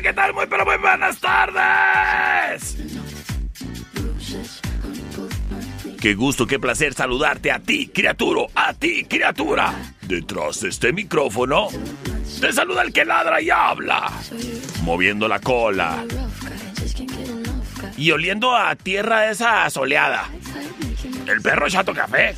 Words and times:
¿Qué 0.00 0.12
tal? 0.12 0.32
Muy 0.32 0.46
pero 0.46 0.64
muy 0.64 0.76
buenas 0.78 1.18
tardes. 1.18 2.76
Qué 6.00 6.14
gusto, 6.14 6.46
qué 6.46 6.58
placer 6.58 6.94
saludarte 6.94 7.52
a 7.52 7.60
ti, 7.60 7.88
criatura, 7.88 8.46
a 8.54 8.74
ti, 8.74 9.04
criatura. 9.04 9.72
Detrás 10.02 10.60
de 10.60 10.70
este 10.70 10.92
micrófono, 10.92 11.68
te 12.40 12.52
saluda 12.52 12.82
el 12.82 12.92
que 12.92 13.04
ladra 13.04 13.40
y 13.40 13.50
habla, 13.50 14.10
moviendo 14.82 15.28
la 15.28 15.38
cola 15.38 16.04
y 17.96 18.10
oliendo 18.10 18.56
a 18.56 18.74
tierra 18.74 19.30
esa 19.30 19.68
soleada. 19.70 20.28
El 21.26 21.40
perro 21.40 21.68
chato 21.68 21.94
café. 21.94 22.34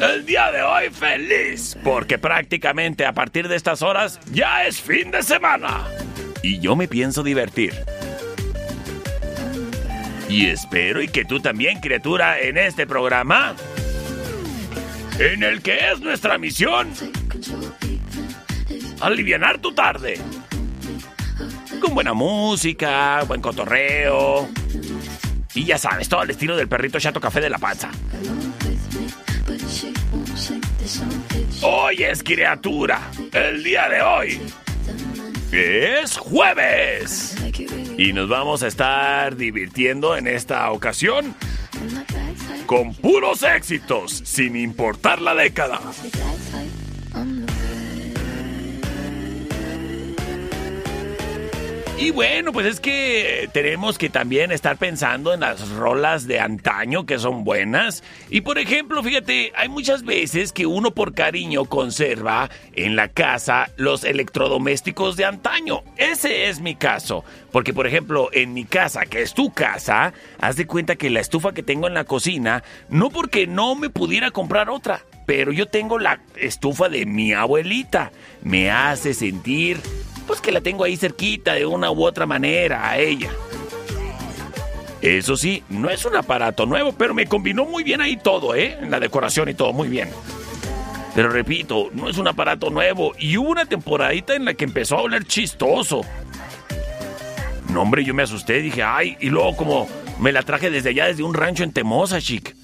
El 0.00 0.26
día 0.26 0.50
de 0.50 0.62
hoy 0.62 0.90
feliz, 0.90 1.76
porque 1.84 2.18
prácticamente 2.18 3.06
a 3.06 3.12
partir 3.12 3.46
de 3.48 3.56
estas 3.56 3.82
horas 3.82 4.18
ya 4.32 4.64
es 4.64 4.80
fin 4.80 5.10
de 5.10 5.22
semana. 5.22 5.86
Y 6.42 6.58
yo 6.58 6.74
me 6.74 6.88
pienso 6.88 7.22
divertir. 7.22 7.72
Y 10.28 10.46
espero 10.46 11.02
y 11.02 11.08
que 11.08 11.24
tú 11.24 11.40
también, 11.40 11.80
criatura, 11.80 12.40
en 12.40 12.56
este 12.56 12.86
programa, 12.86 13.54
en 15.18 15.42
el 15.42 15.62
que 15.62 15.90
es 15.92 16.00
nuestra 16.00 16.38
misión, 16.38 16.88
alivianar 19.00 19.58
tu 19.58 19.72
tarde. 19.72 20.18
Con 21.80 21.94
buena 21.94 22.14
música, 22.14 23.22
buen 23.28 23.40
cotorreo. 23.40 24.48
Y 25.54 25.64
ya 25.64 25.76
sabes, 25.76 26.08
todo 26.08 26.22
el 26.22 26.30
estilo 26.30 26.56
del 26.56 26.66
perrito 26.66 26.98
chato 26.98 27.20
café 27.20 27.40
de 27.40 27.50
la 27.50 27.58
panza. 27.58 27.90
Hoy 31.62 32.02
es 32.02 32.22
criatura, 32.22 33.10
el 33.32 33.62
día 33.62 33.88
de 33.88 34.02
hoy. 34.02 34.40
Es 35.52 36.16
jueves. 36.16 37.36
Y 37.98 38.12
nos 38.12 38.28
vamos 38.28 38.62
a 38.62 38.68
estar 38.68 39.36
divirtiendo 39.36 40.16
en 40.16 40.26
esta 40.26 40.70
ocasión 40.70 41.34
con 42.66 42.94
puros 42.94 43.42
éxitos, 43.42 44.22
sin 44.24 44.56
importar 44.56 45.20
la 45.20 45.34
década. 45.34 45.80
Y 52.02 52.10
bueno, 52.10 52.52
pues 52.52 52.66
es 52.66 52.80
que 52.80 53.48
tenemos 53.52 53.96
que 53.96 54.10
también 54.10 54.50
estar 54.50 54.76
pensando 54.76 55.32
en 55.32 55.38
las 55.38 55.68
rolas 55.68 56.26
de 56.26 56.40
antaño 56.40 57.06
que 57.06 57.16
son 57.16 57.44
buenas. 57.44 58.02
Y 58.28 58.40
por 58.40 58.58
ejemplo, 58.58 59.04
fíjate, 59.04 59.52
hay 59.54 59.68
muchas 59.68 60.02
veces 60.02 60.50
que 60.50 60.66
uno 60.66 60.90
por 60.90 61.14
cariño 61.14 61.66
conserva 61.66 62.50
en 62.72 62.96
la 62.96 63.06
casa 63.06 63.70
los 63.76 64.02
electrodomésticos 64.02 65.14
de 65.14 65.26
antaño. 65.26 65.84
Ese 65.96 66.48
es 66.48 66.60
mi 66.60 66.74
caso. 66.74 67.22
Porque 67.52 67.72
por 67.72 67.86
ejemplo, 67.86 68.30
en 68.32 68.52
mi 68.52 68.64
casa, 68.64 69.06
que 69.06 69.22
es 69.22 69.32
tu 69.32 69.52
casa, 69.52 70.12
haz 70.40 70.56
de 70.56 70.66
cuenta 70.66 70.96
que 70.96 71.08
la 71.08 71.20
estufa 71.20 71.54
que 71.54 71.62
tengo 71.62 71.86
en 71.86 71.94
la 71.94 72.02
cocina, 72.02 72.64
no 72.88 73.10
porque 73.10 73.46
no 73.46 73.76
me 73.76 73.90
pudiera 73.90 74.32
comprar 74.32 74.70
otra, 74.70 75.02
pero 75.24 75.52
yo 75.52 75.66
tengo 75.66 76.00
la 76.00 76.18
estufa 76.34 76.88
de 76.88 77.06
mi 77.06 77.32
abuelita. 77.32 78.10
Me 78.42 78.72
hace 78.72 79.14
sentir 79.14 79.80
pues 80.22 80.40
que 80.40 80.52
la 80.52 80.60
tengo 80.60 80.84
ahí 80.84 80.96
cerquita 80.96 81.54
de 81.54 81.66
una 81.66 81.90
u 81.90 82.04
otra 82.04 82.26
manera 82.26 82.88
a 82.88 82.98
ella. 82.98 83.30
Eso 85.00 85.36
sí, 85.36 85.64
no 85.68 85.90
es 85.90 86.04
un 86.04 86.14
aparato 86.14 86.64
nuevo, 86.64 86.92
pero 86.92 87.12
me 87.12 87.26
combinó 87.26 87.64
muy 87.64 87.82
bien 87.82 88.00
ahí 88.00 88.16
todo, 88.16 88.54
¿eh? 88.54 88.78
La 88.88 89.00
decoración 89.00 89.48
y 89.48 89.54
todo, 89.54 89.72
muy 89.72 89.88
bien. 89.88 90.08
Pero 91.14 91.28
repito, 91.28 91.90
no 91.92 92.08
es 92.08 92.18
un 92.18 92.28
aparato 92.28 92.70
nuevo 92.70 93.12
y 93.18 93.36
hubo 93.36 93.50
una 93.50 93.66
temporadita 93.66 94.34
en 94.34 94.44
la 94.44 94.54
que 94.54 94.64
empezó 94.64 94.98
a 94.98 95.02
oler 95.02 95.24
chistoso. 95.24 96.02
No, 97.68 97.82
hombre, 97.82 98.04
yo 98.04 98.14
me 98.14 98.22
asusté, 98.22 98.60
dije, 98.60 98.82
ay, 98.82 99.16
y 99.20 99.28
luego 99.28 99.56
como 99.56 99.88
me 100.20 100.30
la 100.30 100.42
traje 100.42 100.70
desde 100.70 100.90
allá, 100.90 101.06
desde 101.06 101.22
un 101.22 101.34
rancho 101.34 101.64
en 101.64 101.72
Temosa, 101.72 102.20
chic. 102.20 102.54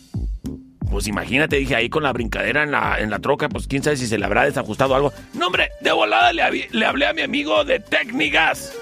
Pues 0.90 1.06
imagínate, 1.06 1.56
dije 1.56 1.76
ahí 1.76 1.88
con 1.88 2.02
la 2.02 2.12
brincadera 2.12 2.62
en 2.62 2.70
la, 2.70 2.98
en 2.98 3.10
la 3.10 3.18
troca, 3.18 3.48
pues 3.48 3.66
quién 3.66 3.82
sabe 3.82 3.96
si 3.96 4.06
se 4.06 4.18
le 4.18 4.24
habrá 4.24 4.44
desajustado 4.44 4.94
algo. 4.94 5.12
No, 5.34 5.48
hombre, 5.48 5.70
de 5.80 5.92
volada 5.92 6.32
le, 6.32 6.68
le 6.70 6.86
hablé 6.86 7.06
a 7.06 7.12
mi 7.12 7.22
amigo 7.22 7.64
de 7.64 7.78
técnicas. 7.80 8.72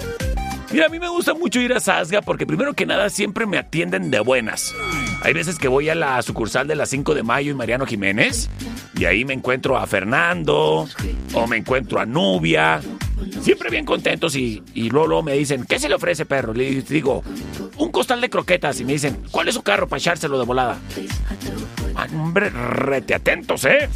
Mira, 0.71 0.87
a 0.87 0.89
mí 0.89 0.99
me 0.99 1.07
gusta 1.09 1.33
mucho 1.33 1.59
ir 1.59 1.73
a 1.73 1.79
Sasga 1.79 2.21
porque 2.21 2.45
primero 2.45 2.73
que 2.73 2.85
nada 2.85 3.09
siempre 3.09 3.45
me 3.45 3.57
atienden 3.57 4.11
de 4.11 4.19
buenas. 4.19 4.73
Hay 5.23 5.31
veces 5.33 5.57
que 5.57 5.69
voy 5.69 5.87
a 5.87 5.95
la 5.95 6.21
sucursal 6.21 6.67
de 6.67 6.75
la 6.75 6.85
5 6.85 7.15
de 7.15 7.23
mayo 7.23 7.51
y 7.51 7.53
Mariano 7.53 7.85
Jiménez 7.85 8.49
y 8.97 9.05
ahí 9.05 9.23
me 9.23 9.33
encuentro 9.33 9.77
a 9.77 9.87
Fernando 9.87 10.85
o 11.33 11.47
me 11.47 11.57
encuentro 11.57 12.01
a 12.01 12.05
Nubia. 12.05 12.81
Siempre 13.41 13.69
bien 13.69 13.85
contentos 13.85 14.35
y, 14.35 14.61
y 14.73 14.89
luego, 14.89 15.23
me 15.23 15.31
dicen, 15.33 15.65
¿qué 15.65 15.79
se 15.79 15.87
le 15.87 15.95
ofrece, 15.95 16.25
perro? 16.25 16.53
Le 16.53 16.81
digo, 16.81 17.23
un 17.77 17.89
costal 17.91 18.19
de 18.19 18.29
croquetas 18.29 18.81
y 18.81 18.85
me 18.85 18.93
dicen, 18.93 19.17
¿cuál 19.31 19.47
es 19.47 19.55
su 19.55 19.63
carro 19.63 19.87
para 19.87 19.97
echárselo 19.97 20.37
de 20.37 20.45
volada? 20.45 20.77
Ah, 21.95 22.07
hombre, 22.13 22.49
rete 22.49 23.15
atentos, 23.15 23.63
¿eh? 23.63 23.87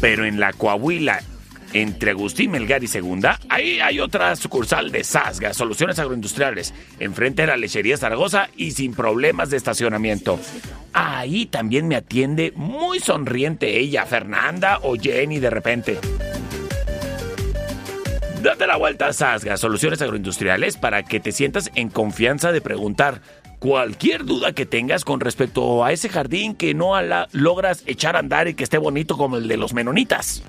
Pero 0.00 0.24
en 0.24 0.38
la 0.38 0.52
Coahuila, 0.52 1.20
entre 1.82 2.12
Agustín 2.12 2.50
Melgar 2.50 2.82
y 2.82 2.86
Segunda, 2.86 3.38
ahí 3.48 3.80
hay 3.80 4.00
otra 4.00 4.34
sucursal 4.36 4.90
de 4.90 5.04
Sasga, 5.04 5.52
Soluciones 5.52 5.98
Agroindustriales, 5.98 6.72
enfrente 6.98 7.42
de 7.42 7.48
la 7.48 7.56
lechería 7.56 7.98
Zaragoza 7.98 8.48
y 8.56 8.70
sin 8.70 8.94
problemas 8.94 9.50
de 9.50 9.58
estacionamiento. 9.58 10.40
Ahí 10.94 11.44
también 11.44 11.86
me 11.86 11.96
atiende 11.96 12.52
muy 12.56 13.00
sonriente 13.00 13.78
ella, 13.78 14.06
Fernanda 14.06 14.80
o 14.82 14.96
Jenny 14.96 15.38
de 15.38 15.50
repente. 15.50 15.98
Date 18.42 18.66
la 18.66 18.76
vuelta 18.76 19.08
a 19.08 19.12
Sasga, 19.12 19.56
Soluciones 19.58 20.00
Agroindustriales, 20.00 20.76
para 20.76 21.02
que 21.02 21.20
te 21.20 21.32
sientas 21.32 21.70
en 21.74 21.90
confianza 21.90 22.52
de 22.52 22.60
preguntar 22.62 23.20
cualquier 23.58 24.24
duda 24.24 24.52
que 24.52 24.64
tengas 24.64 25.04
con 25.04 25.20
respecto 25.20 25.84
a 25.84 25.92
ese 25.92 26.08
jardín 26.08 26.54
que 26.54 26.72
no 26.72 26.92
logras 27.32 27.82
echar 27.86 28.16
a 28.16 28.20
andar 28.20 28.48
y 28.48 28.54
que 28.54 28.64
esté 28.64 28.78
bonito 28.78 29.16
como 29.16 29.36
el 29.36 29.48
de 29.48 29.56
los 29.56 29.74
menonitas. 29.74 30.42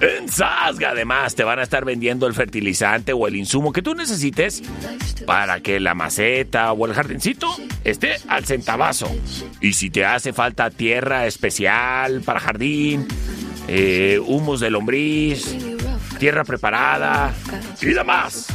En 0.00 0.28
Sasga 0.28 0.90
además 0.90 1.34
te 1.34 1.44
van 1.44 1.58
a 1.58 1.62
estar 1.62 1.84
vendiendo 1.84 2.26
el 2.26 2.34
fertilizante 2.34 3.12
o 3.12 3.26
el 3.26 3.36
insumo 3.36 3.72
que 3.72 3.82
tú 3.82 3.94
necesites 3.94 4.62
para 5.26 5.60
que 5.60 5.80
la 5.80 5.94
maceta 5.94 6.72
o 6.72 6.86
el 6.86 6.94
jardincito 6.94 7.54
esté 7.84 8.16
al 8.28 8.44
centavazo. 8.44 9.10
Y 9.60 9.72
si 9.72 9.90
te 9.90 10.04
hace 10.04 10.32
falta 10.32 10.70
tierra 10.70 11.26
especial 11.26 12.22
para 12.22 12.40
jardín, 12.40 13.06
eh, 13.68 14.20
humus 14.24 14.60
de 14.60 14.70
lombriz, 14.70 15.56
tierra 16.18 16.44
preparada 16.44 17.34
y 17.80 17.86
demás. 17.86 18.48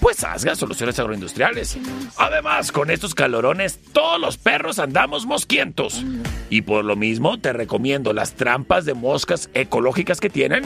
Pues 0.00 0.22
Asga 0.22 0.54
Soluciones 0.54 0.98
Agroindustriales. 0.98 1.76
Además, 2.16 2.72
con 2.72 2.90
estos 2.90 3.14
calorones, 3.14 3.80
todos 3.92 4.20
los 4.20 4.36
perros 4.36 4.78
andamos 4.78 5.26
mosquientos. 5.26 6.04
Y 6.50 6.62
por 6.62 6.84
lo 6.84 6.96
mismo, 6.96 7.38
te 7.38 7.52
recomiendo 7.52 8.12
las 8.12 8.34
trampas 8.34 8.84
de 8.84 8.94
moscas 8.94 9.50
ecológicas 9.54 10.20
que 10.20 10.30
tienen, 10.30 10.62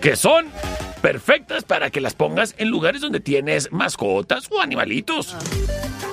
que 0.00 0.16
son 0.16 0.46
perfectas 1.06 1.62
para 1.62 1.90
que 1.90 2.00
las 2.00 2.14
pongas 2.14 2.56
en 2.58 2.68
lugares 2.68 3.00
donde 3.00 3.20
tienes 3.20 3.70
mascotas 3.70 4.50
o 4.50 4.60
animalitos. 4.60 5.36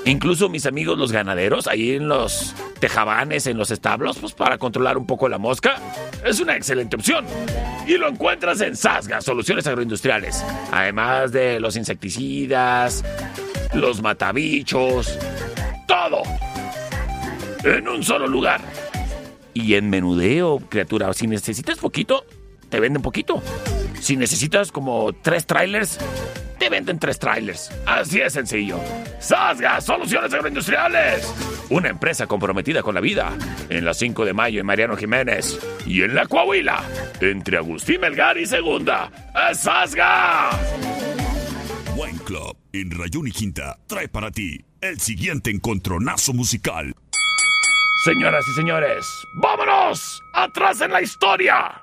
Incluso 0.05 0.49
mis 0.49 0.67
amigos 0.67 0.99
los 0.99 1.11
ganaderos, 1.11 1.65
ahí 1.65 1.93
en 1.93 2.07
los 2.07 2.53
tejabanes, 2.79 3.47
en 3.47 3.57
los 3.57 3.71
establos, 3.71 4.19
pues 4.19 4.33
para 4.33 4.59
controlar 4.59 4.99
un 4.99 5.07
poco 5.07 5.27
la 5.29 5.39
mosca, 5.39 5.77
es 6.23 6.39
una 6.39 6.55
excelente 6.55 6.95
opción. 6.95 7.25
Y 7.87 7.97
lo 7.97 8.07
encuentras 8.07 8.61
en 8.61 8.75
Sasga, 8.75 9.19
Soluciones 9.21 9.65
Agroindustriales. 9.65 10.45
Además 10.71 11.31
de 11.31 11.59
los 11.59 11.75
insecticidas, 11.75 13.03
los 13.73 13.99
matabichos, 13.99 15.17
todo. 15.87 16.21
En 17.63 17.87
un 17.87 18.03
solo 18.03 18.27
lugar. 18.27 18.61
Y 19.55 19.73
en 19.73 19.89
menudeo, 19.89 20.59
criatura, 20.69 21.11
si 21.13 21.25
necesitas 21.25 21.79
poquito, 21.79 22.25
te 22.69 22.79
venden 22.79 23.01
poquito. 23.01 23.41
Si 24.03 24.17
necesitas 24.17 24.69
como 24.69 25.13
tres 25.13 25.47
trailers, 25.47 25.97
te 26.59 26.69
venden 26.69 26.99
tres 26.99 27.17
trailers. 27.17 27.71
Así 27.85 28.19
es 28.19 28.33
sencillo. 28.33 28.77
Sasga 29.17 29.79
Soluciones 29.79 30.33
Agroindustriales. 30.33 31.33
Una 31.69 31.87
empresa 31.87 32.27
comprometida 32.27 32.83
con 32.83 32.95
la 32.95 32.99
vida. 32.99 33.31
En 33.69 33.85
la 33.85 33.93
5 33.93 34.25
de 34.25 34.33
mayo 34.33 34.59
en 34.59 34.65
Mariano 34.65 34.97
Jiménez. 34.97 35.57
Y 35.85 36.01
en 36.01 36.15
la 36.15 36.25
Coahuila. 36.25 36.83
Entre 37.21 37.55
Agustín 37.55 38.01
Melgar 38.01 38.37
y 38.37 38.45
Segunda. 38.45 39.09
¡Es 39.49 39.61
Sasga! 39.61 40.49
Wine 41.95 42.19
Club 42.25 42.57
en 42.73 42.91
Rayón 42.91 43.27
y 43.27 43.31
Quinta 43.31 43.79
trae 43.87 44.09
para 44.09 44.31
ti 44.31 44.65
el 44.81 44.99
siguiente 44.99 45.49
encontronazo 45.49 46.33
musical. 46.33 46.93
Señoras 48.03 48.43
y 48.51 48.55
señores, 48.55 49.05
¡vámonos! 49.35 50.21
¡Atrás 50.33 50.81
en 50.81 50.91
la 50.91 51.01
historia! 51.01 51.82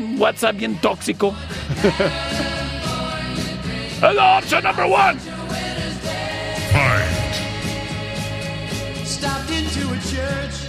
WhatsApp 0.21 0.55
bien 0.55 0.77
tóxico. 0.77 1.33
Hello, 3.99 4.21
option 4.21 4.63
number 4.63 4.85
one. 4.85 5.17
Fight. 6.69 7.33
Stopped 9.03 9.49
into 9.49 9.89
a 9.89 9.97
church. 10.13 10.67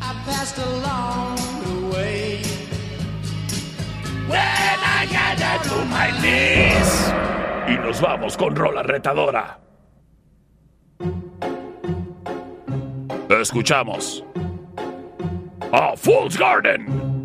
I 0.00 0.14
passed 0.24 0.56
along 0.56 1.36
the 1.64 1.94
way. 1.94 2.40
When 4.28 4.78
I 4.80 5.06
get 5.10 5.62
to 5.64 5.84
my 5.84 6.10
knees. 6.22 7.12
Y 7.68 7.76
nos 7.84 8.00
vamos 8.00 8.34
con 8.38 8.56
rola 8.56 8.82
retadora. 8.82 9.58
Escuchamos 13.28 14.24
a 15.70 15.94
Fool's 15.98 16.38
Garden. 16.38 17.21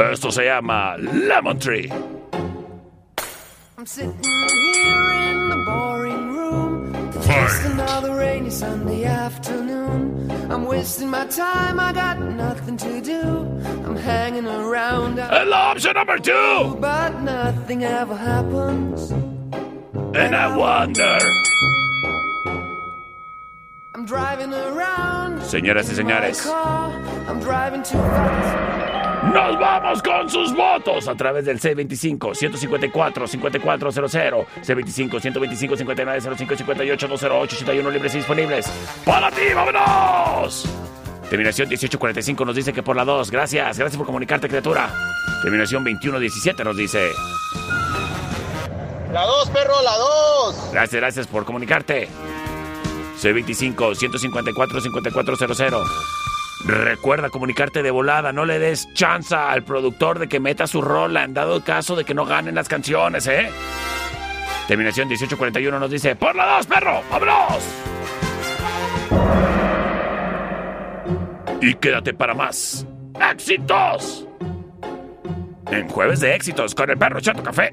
Esto 0.00 0.30
se 0.30 0.46
llama 0.46 0.96
Lemon 0.98 1.58
Tree. 1.58 1.92
I'm 3.76 3.86
sitting 3.86 4.16
here 4.22 5.12
in 5.12 5.48
the 5.50 5.56
boring 5.66 6.34
room. 6.34 7.12
Just 7.22 7.66
another 7.66 8.16
rainy 8.16 8.50
Sunday 8.50 9.04
afternoon. 9.04 10.30
I'm 10.50 10.64
wasting 10.64 11.10
my 11.10 11.26
time, 11.26 11.78
I 11.78 11.92
got 11.92 12.18
nothing 12.18 12.78
to 12.78 13.00
do. 13.02 13.20
I'm 13.84 13.96
hanging 13.96 14.46
around. 14.46 15.18
And 15.18 15.52
option 15.52 15.92
number 15.92 16.18
two. 16.18 16.78
But 16.80 17.20
nothing 17.20 17.84
ever 17.84 18.16
happens. 18.16 19.10
And 19.12 20.34
I 20.34 20.56
wonder. 20.56 21.18
I'm 23.94 24.06
driving 24.06 24.54
around. 24.54 25.42
Señoras 25.42 25.90
y 25.90 25.94
señores. 25.94 26.46
I'm 26.46 27.38
driving 27.40 27.82
too 27.82 27.98
fast. 27.98 28.99
Nos 29.22 29.58
vamos 29.58 30.02
con 30.02 30.30
sus 30.30 30.54
votos 30.54 31.06
a 31.06 31.14
través 31.14 31.44
del 31.44 31.60
C25 31.60 32.34
154 32.34 33.26
5400 33.26 34.46
C25 34.62 35.20
125 35.20 35.76
59 35.76 36.20
05 36.36 36.56
58 36.56 37.08
208 37.08 37.56
81 37.56 37.90
libres 37.90 38.14
y 38.14 38.16
disponibles. 38.18 38.66
¡Para 39.04 39.30
ti, 39.30 39.42
vámonos! 39.54 40.64
Terminación 41.28 41.68
1845 41.68 42.44
nos 42.44 42.56
dice 42.56 42.72
que 42.72 42.82
por 42.82 42.96
la 42.96 43.04
2. 43.04 43.30
Gracias, 43.30 43.78
gracias 43.78 43.96
por 43.96 44.06
comunicarte, 44.06 44.48
criatura. 44.48 44.90
Terminación 45.42 45.84
2117 45.84 46.64
nos 46.64 46.76
dice. 46.76 47.10
La 49.12 49.26
2, 49.26 49.50
perro, 49.50 49.82
la 49.82 49.96
2. 49.96 50.70
Gracias, 50.72 51.00
gracias 51.00 51.26
por 51.26 51.44
comunicarte. 51.44 52.08
C25 53.20 53.94
154 53.94 54.80
5400 54.80 56.19
Recuerda 56.64 57.30
comunicarte 57.30 57.82
de 57.82 57.90
volada, 57.90 58.32
no 58.32 58.44
le 58.44 58.58
des 58.58 58.92
chance 58.92 59.34
al 59.34 59.62
productor 59.62 60.18
de 60.18 60.28
que 60.28 60.40
meta 60.40 60.66
su 60.66 60.82
rola 60.82 61.24
en 61.24 61.32
dado 61.32 61.64
caso 61.64 61.96
de 61.96 62.04
que 62.04 62.14
no 62.14 62.26
ganen 62.26 62.54
las 62.54 62.68
canciones, 62.68 63.26
¿eh? 63.26 63.50
Terminación 64.68 65.08
1841 65.08 65.80
nos 65.80 65.90
dice, 65.90 66.14
¡Por 66.16 66.36
la 66.36 66.56
dos, 66.56 66.66
perro! 66.66 67.02
¡Vámonos! 67.10 67.64
Y 71.62 71.74
quédate 71.74 72.14
para 72.14 72.34
más. 72.34 72.86
¡Éxitos! 73.20 74.26
En 75.70 75.88
Jueves 75.88 76.20
de 76.20 76.34
Éxitos 76.34 76.74
con 76.74 76.90
el 76.90 76.98
perro 76.98 77.20
Chato 77.20 77.42
Café. 77.42 77.72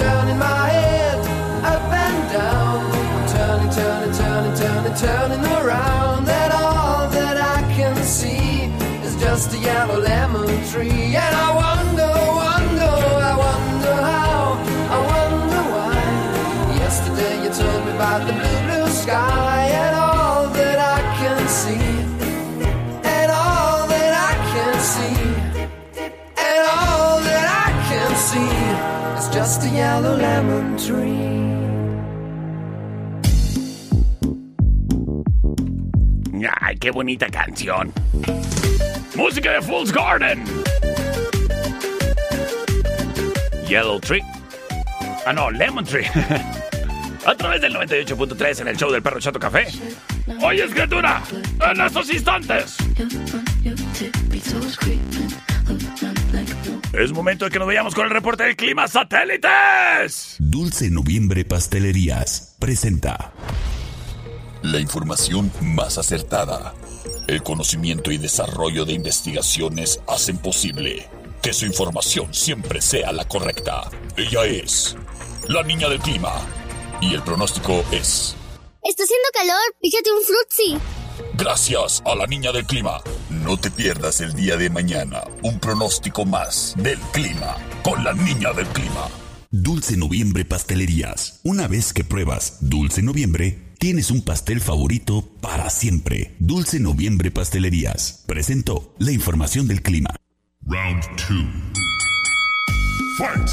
Turning 0.00 0.38
my 0.38 0.68
head 0.76 1.18
up 1.72 1.92
and 2.06 2.20
down. 2.32 2.80
I'm 3.14 3.24
turning, 3.34 3.70
turning, 3.78 4.14
turning, 4.20 4.54
turning, 4.60 4.96
turning 5.04 5.44
around, 5.60 6.28
and 6.28 6.52
all 6.52 7.08
that 7.16 7.36
I 7.36 7.60
can 7.76 7.96
see 7.96 8.64
is 9.06 9.14
just 9.20 9.54
a 9.54 9.58
yellow 9.58 9.98
lemon 10.00 10.48
tree. 10.70 11.16
And 11.16 11.34
a 29.58 29.68
yellow 29.68 30.16
lemon 30.16 30.76
tree. 30.76 31.40
Ay, 36.60 36.76
qué 36.78 36.90
bonita 36.92 37.26
canción. 37.26 37.92
Música 39.16 39.52
de 39.52 39.62
Fool's 39.62 39.92
Garden. 39.92 40.44
Yellow 43.66 43.98
Tree. 44.00 44.22
Ah, 45.26 45.32
no, 45.32 45.50
Lemon 45.50 45.84
Tree. 45.84 46.06
A 47.26 47.34
través 47.34 47.60
del 47.60 47.74
98.3 47.74 48.60
en 48.60 48.68
el 48.68 48.76
show 48.76 48.90
del 48.90 49.02
perro 49.02 49.20
Chato 49.20 49.38
Café. 49.38 49.66
Oye, 50.42 50.64
escritura, 50.64 51.22
en 51.60 51.80
estos 51.80 52.10
instantes. 52.10 52.78
Es 56.92 57.12
momento 57.12 57.44
de 57.44 57.52
que 57.52 57.58
nos 57.60 57.68
vayamos 57.68 57.94
con 57.94 58.04
el 58.04 58.10
reporte 58.10 58.42
del 58.42 58.56
clima 58.56 58.88
satélites. 58.88 60.34
Dulce 60.40 60.90
Noviembre 60.90 61.44
Pastelerías 61.44 62.56
presenta 62.58 63.32
La 64.62 64.80
información 64.80 65.52
más 65.62 65.98
acertada. 65.98 66.74
El 67.28 67.44
conocimiento 67.44 68.10
y 68.10 68.18
desarrollo 68.18 68.84
de 68.84 68.94
investigaciones 68.94 70.00
hacen 70.08 70.38
posible 70.38 71.06
que 71.40 71.52
su 71.52 71.64
información 71.64 72.34
siempre 72.34 72.80
sea 72.80 73.12
la 73.12 73.24
correcta. 73.24 73.88
Ella 74.16 74.44
es 74.46 74.96
la 75.46 75.62
niña 75.62 75.88
del 75.88 76.00
clima. 76.00 76.32
Y 77.00 77.14
el 77.14 77.22
pronóstico 77.22 77.84
es... 77.92 78.34
Está 78.82 79.04
haciendo 79.04 79.28
calor, 79.32 79.76
fíjate 79.80 80.10
un 80.10 80.24
frutzi. 80.24 80.99
Gracias 81.34 82.02
a 82.04 82.14
la 82.14 82.26
niña 82.26 82.52
del 82.52 82.64
clima. 82.64 83.00
No 83.30 83.56
te 83.56 83.70
pierdas 83.70 84.20
el 84.20 84.34
día 84.34 84.56
de 84.56 84.70
mañana 84.70 85.22
un 85.42 85.58
pronóstico 85.58 86.24
más 86.24 86.74
del 86.76 86.98
clima 87.12 87.56
con 87.82 88.02
la 88.04 88.12
niña 88.12 88.52
del 88.52 88.66
clima. 88.68 89.08
Dulce 89.50 89.96
Noviembre 89.96 90.44
Pastelerías. 90.44 91.40
Una 91.42 91.66
vez 91.66 91.92
que 91.92 92.04
pruebas 92.04 92.58
Dulce 92.60 93.02
Noviembre, 93.02 93.58
tienes 93.78 94.10
un 94.10 94.22
pastel 94.22 94.60
favorito 94.60 95.28
para 95.40 95.70
siempre. 95.70 96.36
Dulce 96.38 96.78
Noviembre 96.78 97.30
Pastelerías. 97.30 98.24
Presentó 98.26 98.94
la 98.98 99.10
información 99.10 99.66
del 99.66 99.82
clima. 99.82 100.14
Round 100.66 101.02
2. 101.16 101.80
Fight. 103.18 103.50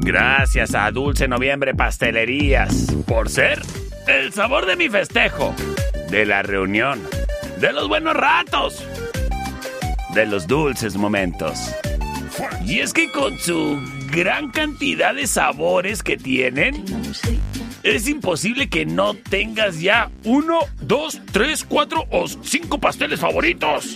Gracias 0.00 0.74
a 0.74 0.90
Dulce 0.90 1.26
Noviembre 1.26 1.74
Pastelerías 1.74 2.94
por 3.06 3.28
ser 3.28 3.60
el 4.06 4.32
sabor 4.32 4.66
de 4.66 4.76
mi 4.76 4.88
festejo, 4.88 5.54
de 6.10 6.24
la 6.24 6.42
reunión, 6.42 7.02
de 7.60 7.72
los 7.72 7.88
buenos 7.88 8.14
ratos, 8.14 8.84
de 10.14 10.26
los 10.26 10.46
dulces 10.46 10.96
momentos. 10.96 11.74
Y 12.64 12.80
es 12.80 12.92
que 12.92 13.10
con 13.10 13.38
su 13.38 13.78
gran 14.10 14.50
cantidad 14.50 15.14
de 15.14 15.26
sabores 15.26 16.02
que 16.02 16.16
tienen, 16.16 16.84
es 17.82 18.08
imposible 18.08 18.68
que 18.68 18.86
no 18.86 19.14
tengas 19.14 19.80
ya 19.80 20.10
uno, 20.24 20.60
dos, 20.80 21.20
tres, 21.32 21.64
cuatro 21.64 22.04
o 22.10 22.26
cinco 22.26 22.78
pasteles 22.78 23.20
favoritos. 23.20 23.94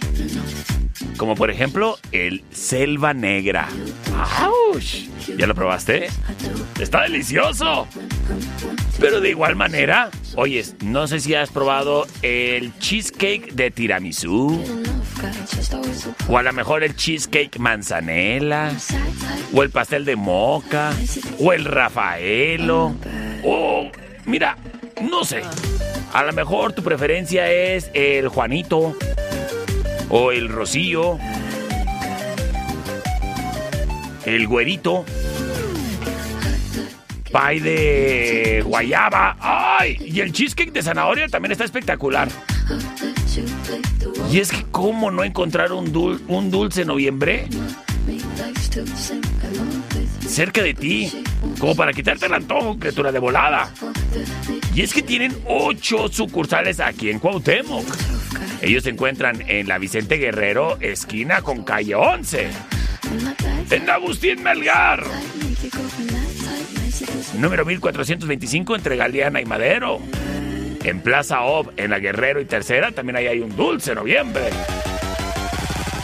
Como 1.17 1.35
por 1.35 1.51
ejemplo 1.51 1.99
el 2.11 2.43
Selva 2.51 3.15
Negra. 3.15 3.69
¡Auch! 4.39 5.09
¿Ya 5.37 5.47
lo 5.47 5.55
probaste? 5.55 6.09
Está 6.81 7.03
delicioso. 7.03 7.87
Pero 8.99 9.21
de 9.21 9.31
igual 9.31 9.57
manera, 9.57 10.11
oyes, 10.37 10.77
no 10.85 11.07
sé 11.07 11.21
si 11.21 11.35
has 11.35 11.51
probado 11.51 12.07
el 12.23 12.77
cheesecake 12.79 13.53
de 13.53 13.71
tiramisú. 13.71 14.63
O 16.29 16.39
a 16.39 16.43
lo 16.43 16.53
mejor 16.53 16.83
el 16.83 16.97
cheesecake 16.97 17.59
manzanela. 17.59 18.73
O 19.53 19.63
el 19.63 19.71
pastel 19.71 20.05
de 20.05 20.17
moca. 20.17 20.93
O 21.39 21.53
el 21.53 21.65
rafaelo. 21.65 22.95
O, 23.45 23.91
mira, 24.25 24.57
no 25.03 25.25
sé. 25.25 25.43
A 26.13 26.25
lo 26.25 26.33
mejor 26.33 26.73
tu 26.73 26.83
preferencia 26.83 27.51
es 27.51 27.91
el 27.95 28.29
Juanito. 28.29 28.97
O 30.13 30.31
el 30.31 30.49
Rocío, 30.51 31.19
el 34.27 34.47
Güerito, 34.47 35.07
pie 37.25 37.61
de 37.61 38.63
guayaba, 38.65 39.37
¡ay! 39.41 39.97
Y 40.01 40.21
el 40.21 40.33
cheesecake 40.33 40.71
de 40.71 40.83
zanahoria 40.83 41.29
también 41.29 41.53
está 41.53 41.65
espectacular. 41.65 42.29
Y 44.31 44.39
es 44.39 44.53
que, 44.53 44.65
¿cómo 44.71 45.11
no 45.11 45.25
encontrar 45.25 45.73
un, 45.73 46.23
un 46.29 46.51
dulce 46.51 46.85
noviembre? 46.85 47.49
cerca 50.27 50.63
de 50.63 50.73
ti, 50.73 51.13
como 51.59 51.77
para 51.77 51.93
quitarte 51.93 52.27
el 52.27 52.35
antojo, 52.35 52.79
criatura 52.79 53.13
de 53.13 53.19
volada. 53.19 53.71
Y 54.75 54.83
es 54.83 54.93
que 54.95 55.03
tienen 55.03 55.37
ocho 55.47 56.09
sucursales 56.09 56.81
aquí 56.81 57.11
en 57.11 57.19
Cuauhtémoc. 57.19 57.85
Ellos 58.63 58.85
se 58.85 58.91
encuentran 58.91 59.43
en 59.49 59.67
la 59.67 59.79
Vicente 59.79 60.19
Guerrero, 60.19 60.79
esquina 60.81 61.43
con 61.43 61.65
calle 61.65 61.97
11. 61.97 62.49
En 63.71 63.91
Agustín 63.91 64.41
Melgar. 64.41 65.03
Número 67.39 67.65
1425 67.65 68.77
entre 68.77 68.97
Galeana 68.97 69.41
y 69.41 69.45
Madero. 69.47 69.99
En 70.85 71.01
Plaza 71.01 71.43
Ob, 71.43 71.73
en 71.77 71.91
la 71.91 71.99
Guerrero 71.99 72.41
y 72.41 72.45
Tercera, 72.45 72.93
también 72.93 73.17
ahí 73.17 73.27
hay 73.27 73.41
un 73.41 73.55
dulce 73.57 73.97
noviembre. 73.97 74.45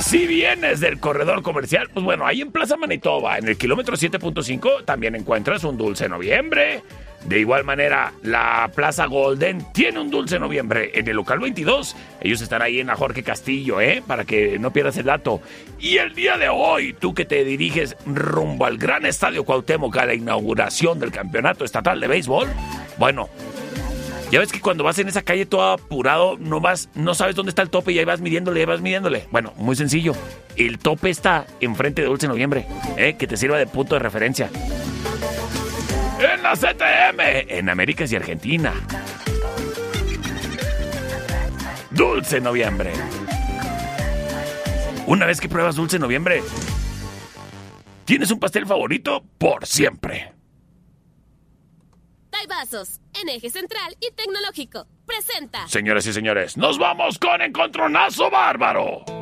Si 0.01 0.27
vienes 0.27 0.81
del 0.81 0.99
corredor 0.99 1.43
comercial, 1.43 1.89
pues 1.95 2.05
bueno, 2.05 2.27
ahí 2.27 2.41
en 2.41 2.51
Plaza 2.51 2.77
Manitoba, 2.77 3.39
en 3.39 3.47
el 3.47 3.57
kilómetro 3.57 3.95
7.5, 3.95 4.85
también 4.85 5.15
encuentras 5.15 5.63
un 5.63 5.77
dulce 5.77 6.09
noviembre. 6.09 6.83
De 7.29 7.39
igual 7.39 7.63
manera, 7.63 8.15
la 8.23 8.71
Plaza 8.75 9.05
Golden 9.05 9.63
tiene 9.75 10.01
un 10.01 10.11
dulce 10.11 10.39
noviembre 10.39 10.93
en 10.95 11.09
el 11.09 11.17
local 11.17 11.41
22. 11.41 11.95
Ellos 12.23 12.41
están 12.41 12.63
ahí 12.63 12.81
en 12.81 12.87
la 12.87 12.97
Jorge 12.97 13.23
Castillo, 13.23 13.83
¿eh? 13.83 14.03
Para 14.07 14.25
que 14.25 14.59
no 14.59 14.73
pierdas 14.73 14.97
el 14.97 15.05
dato. 15.05 15.43
Y 15.79 15.99
el 15.99 16.15
día 16.15 16.39
de 16.39 16.49
hoy, 16.49 16.95
tú 16.95 17.13
que 17.13 17.27
te 17.27 17.45
diriges 17.45 17.99
rumbo 18.07 18.65
al 18.65 18.79
gran 18.79 19.05
estadio 19.05 19.45
Cuauhtémoc 19.45 19.95
a 19.99 20.07
la 20.07 20.15
inauguración 20.15 20.99
del 20.99 21.13
campeonato 21.13 21.67
estatal 21.67 22.01
de 22.01 22.09
béisbol, 22.09 22.49
bueno, 22.97 23.29
ya 24.31 24.39
ves 24.39 24.51
que 24.51 24.63
cuando 24.63 24.83
vas 24.83 24.99
en 24.99 25.09
esa 25.09 25.21
calle 25.21 25.45
todo 25.45 25.73
apurado, 25.73 26.39
no 26.39 26.63
vas, 26.63 26.89
no 26.95 27.13
sabes 27.13 27.37
dónde 27.37 27.51
está 27.51 27.61
el 27.61 27.69
tope 27.69 27.93
y 27.93 27.99
ahí 27.99 28.07
vas 28.07 28.23
midiéndole, 28.23 28.61
ahí 28.61 28.67
vas 28.67 28.81
midiéndole. 28.81 29.27
Bueno, 29.31 29.53
muy 29.59 29.77
sencillo. 29.77 30.15
El 30.57 30.79
tope 30.79 31.11
está 31.11 31.47
enfrente 31.61 32.01
de 32.01 32.09
Dulce 32.09 32.27
Noviembre, 32.27 32.65
¿eh? 32.97 33.17
que 33.19 33.27
te 33.27 33.37
sirva 33.37 33.59
de 33.59 33.67
punto 33.67 33.97
de 33.97 33.99
referencia. 33.99 34.49
En 36.39 36.45
la 36.45 36.53
CTM, 36.55 37.21
en 37.49 37.69
Américas 37.69 38.13
y 38.13 38.17
Argentina. 38.17 38.73
Dulce 41.91 42.41
Noviembre. 42.41 42.93
Una 45.07 45.27
vez 45.27 45.41
que 45.41 45.49
pruebas 45.49 45.75
Dulce 45.75 45.99
Noviembre, 45.99 46.43
tienes 48.05 48.31
un 48.31 48.39
pastel 48.39 48.67
favorito 48.67 49.25
por 49.37 49.67
siempre. 49.67 50.33
Vasos, 52.49 53.01
en 53.21 53.29
eje 53.29 53.51
central 53.51 53.97
y 54.01 54.11
tecnológico. 54.13 54.87
Presenta. 55.07 55.67
Señoras 55.69 56.07
y 56.07 56.13
señores, 56.13 56.57
nos 56.57 56.79
vamos 56.79 57.19
con 57.19 57.43
Encontronazo 57.43 58.31
Bárbaro. 58.31 59.18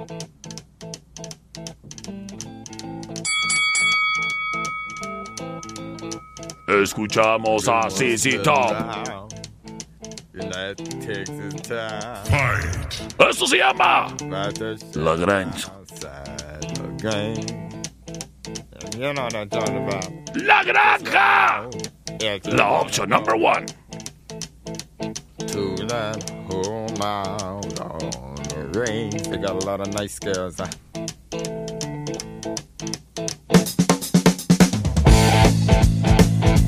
Escuchamos 6.67 7.69
a 7.69 7.89
CC 7.89 8.43
Top. 8.43 8.75
Esto 13.31 13.47
se 13.47 13.59
llama 13.59 14.09
La 14.95 15.17
Granja. 15.17 15.73
La 20.35 20.63
Granja. 20.65 21.69
La 22.47 22.81
option 22.81 23.09
number 23.09 23.37
one. 23.37 23.67
To 25.39 25.77
that 25.87 26.31
whole 26.49 26.89
mile 26.99 27.61
on 27.81 28.35
the 28.49 28.81
range. 28.81 29.29
They 29.29 29.37
got 29.39 29.63
a 29.63 29.67
lot 29.67 29.81
of 29.81 29.95
nice 29.95 30.19
girls. 30.19 30.61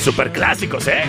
Super 0.00 0.32
clásicos, 0.32 0.88
¿eh? 0.88 1.04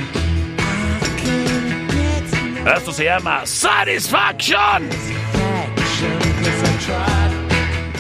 Esto 2.78 2.92
se 2.92 3.06
llama 3.06 3.46
Satisfaction. 3.46 4.88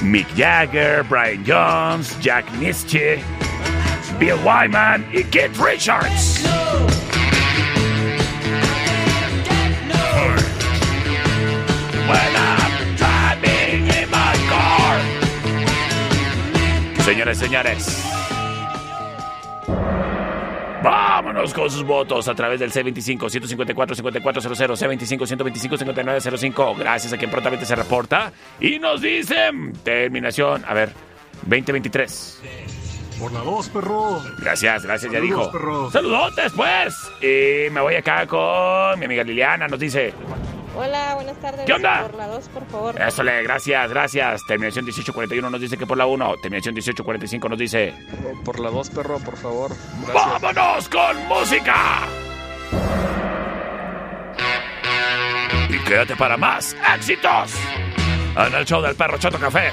Mick 0.03 0.27
Jagger, 0.35 1.03
Brian 1.03 1.43
Jones, 1.43 2.15
Jack 2.21 2.45
Nitzsche, 2.59 3.19
Bill 4.19 4.37
Wyman 4.43 5.03
y 5.11 5.23
Keith 5.23 5.57
Richards. 5.57 6.43
Señores, 17.03 17.37
señores. 17.39 18.14
Vámonos 21.25 21.53
con 21.55 21.71
sus 21.71 21.83
votos 21.83 22.27
a 22.27 22.35
través 22.35 22.59
del 22.59 22.71
C25-154-5400, 22.71 25.17
C25-125-5905. 25.17 26.77
Gracias 26.77 27.13
a 27.13 27.17
quien 27.17 27.31
prontamente 27.31 27.65
se 27.65 27.75
reporta. 27.75 28.31
Y 28.59 28.77
nos 28.77 29.01
dicen, 29.01 29.73
terminación, 29.83 30.63
a 30.67 30.75
ver, 30.75 30.91
2023. 31.47 32.41
Por 33.19 33.31
la 33.31 33.39
2, 33.39 33.69
perro. 33.69 34.21
Gracias, 34.39 34.85
gracias, 34.85 35.11
ya 35.11 35.19
dijo. 35.19 35.51
Perro. 35.51 35.89
Saludotes, 35.89 36.53
pues. 36.55 36.95
Y 37.23 37.71
me 37.71 37.81
voy 37.81 37.95
acá 37.95 38.27
con 38.27 38.99
mi 38.99 39.05
amiga 39.05 39.23
Liliana, 39.23 39.67
nos 39.67 39.79
dice. 39.79 40.13
Hola, 40.75 41.15
buenas 41.15 41.37
tardes. 41.39 41.65
¿Qué 41.65 41.73
onda? 41.73 42.01
Por 42.03 42.15
la 42.15 42.27
2, 42.27 42.49
por 42.49 42.65
favor. 42.67 43.01
Eso 43.01 43.23
le, 43.23 43.43
gracias, 43.43 43.89
gracias. 43.89 44.41
Terminación 44.45 44.85
1841 44.85 45.49
nos 45.49 45.61
dice 45.61 45.77
que 45.77 45.87
por 45.87 45.97
la 45.97 46.05
1. 46.05 46.35
Terminación 46.41 46.73
1845 46.75 47.49
nos 47.49 47.57
dice. 47.57 47.93
Por 48.43 48.59
la 48.59 48.69
2, 48.69 48.89
perro, 48.89 49.19
por 49.19 49.37
favor. 49.37 49.71
Gracias. 50.07 50.41
¡Vámonos 50.41 50.89
con 50.89 51.27
música! 51.27 51.75
Y 55.69 55.77
quédate 55.79 56.15
para 56.15 56.37
más 56.37 56.75
éxitos 56.95 57.53
en 58.35 58.53
el 58.53 58.65
show 58.65 58.81
del 58.81 58.95
perro 58.95 59.17
Chato 59.17 59.39
Café. 59.39 59.71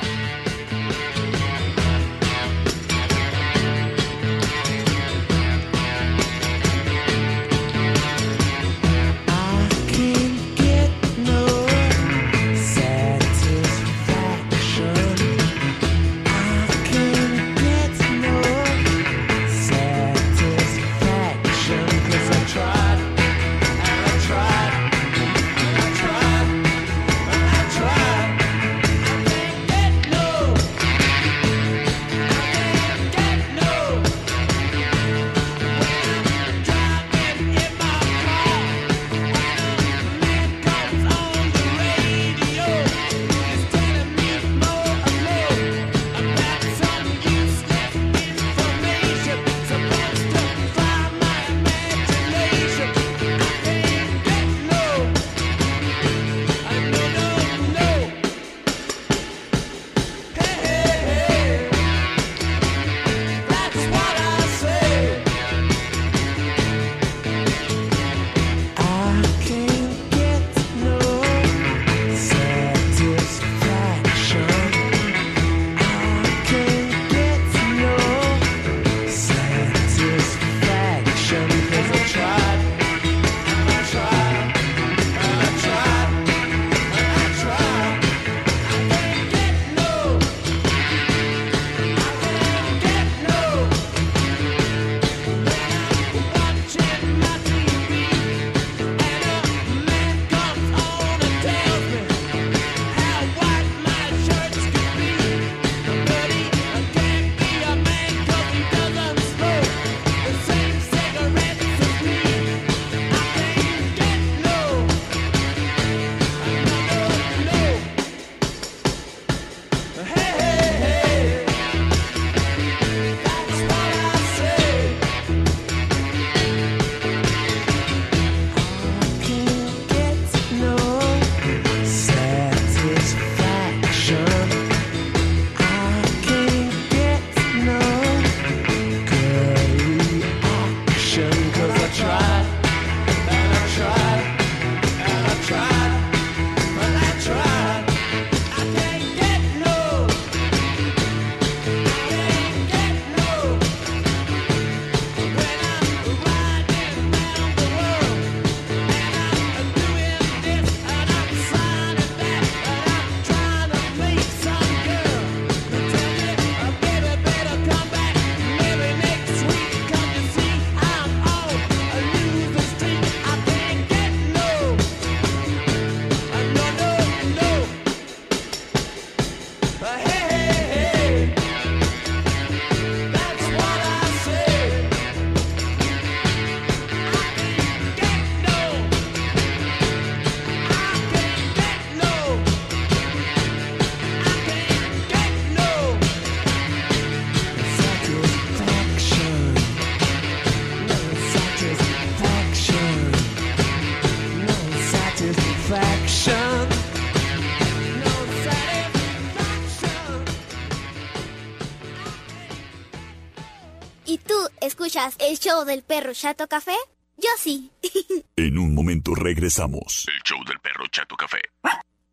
Escuchas 215.03 215.17
el 215.19 215.38
show 215.38 215.65
del 215.65 215.83
perro 215.83 216.12
Chato 216.12 216.47
Café? 216.47 216.77
Yo 217.17 217.29
sí. 217.38 217.71
En 218.37 218.59
un 218.59 218.75
momento 218.75 219.15
regresamos. 219.15 220.07
El 220.09 220.21
show 220.25 220.38
del 220.47 220.59
perro 220.61 220.87
Chato 220.91 221.17
Café. 221.17 221.41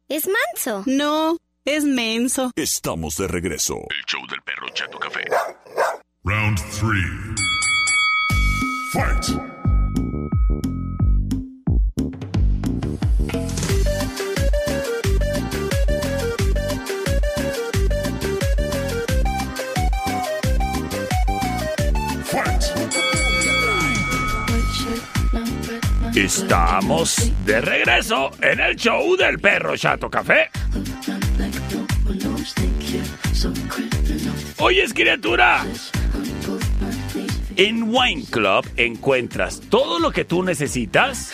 es 0.08 0.28
manso. 0.28 0.84
No, 0.86 1.38
es 1.66 1.84
menso. 1.84 2.52
Estamos 2.56 3.16
de 3.18 3.28
regreso. 3.28 3.76
El 3.76 4.06
show 4.06 4.22
del 4.28 4.42
perro 4.42 4.68
Chato 4.74 4.98
Café. 5.00 5.24
Round 6.24 6.58
3. 6.58 6.90
Fight. 8.94 9.59
Estamos 26.20 27.32
de 27.46 27.62
regreso 27.62 28.32
en 28.42 28.60
el 28.60 28.76
show 28.76 29.16
del 29.16 29.40
perro 29.40 29.78
Chato 29.78 30.10
Café. 30.10 30.50
Oyes, 34.58 34.94
criatura. 34.94 35.66
En 37.56 37.84
Wine 37.84 38.26
Club 38.30 38.70
encuentras 38.76 39.62
todo 39.70 39.98
lo 40.00 40.12
que 40.12 40.26
tú 40.26 40.44
necesitas 40.44 41.32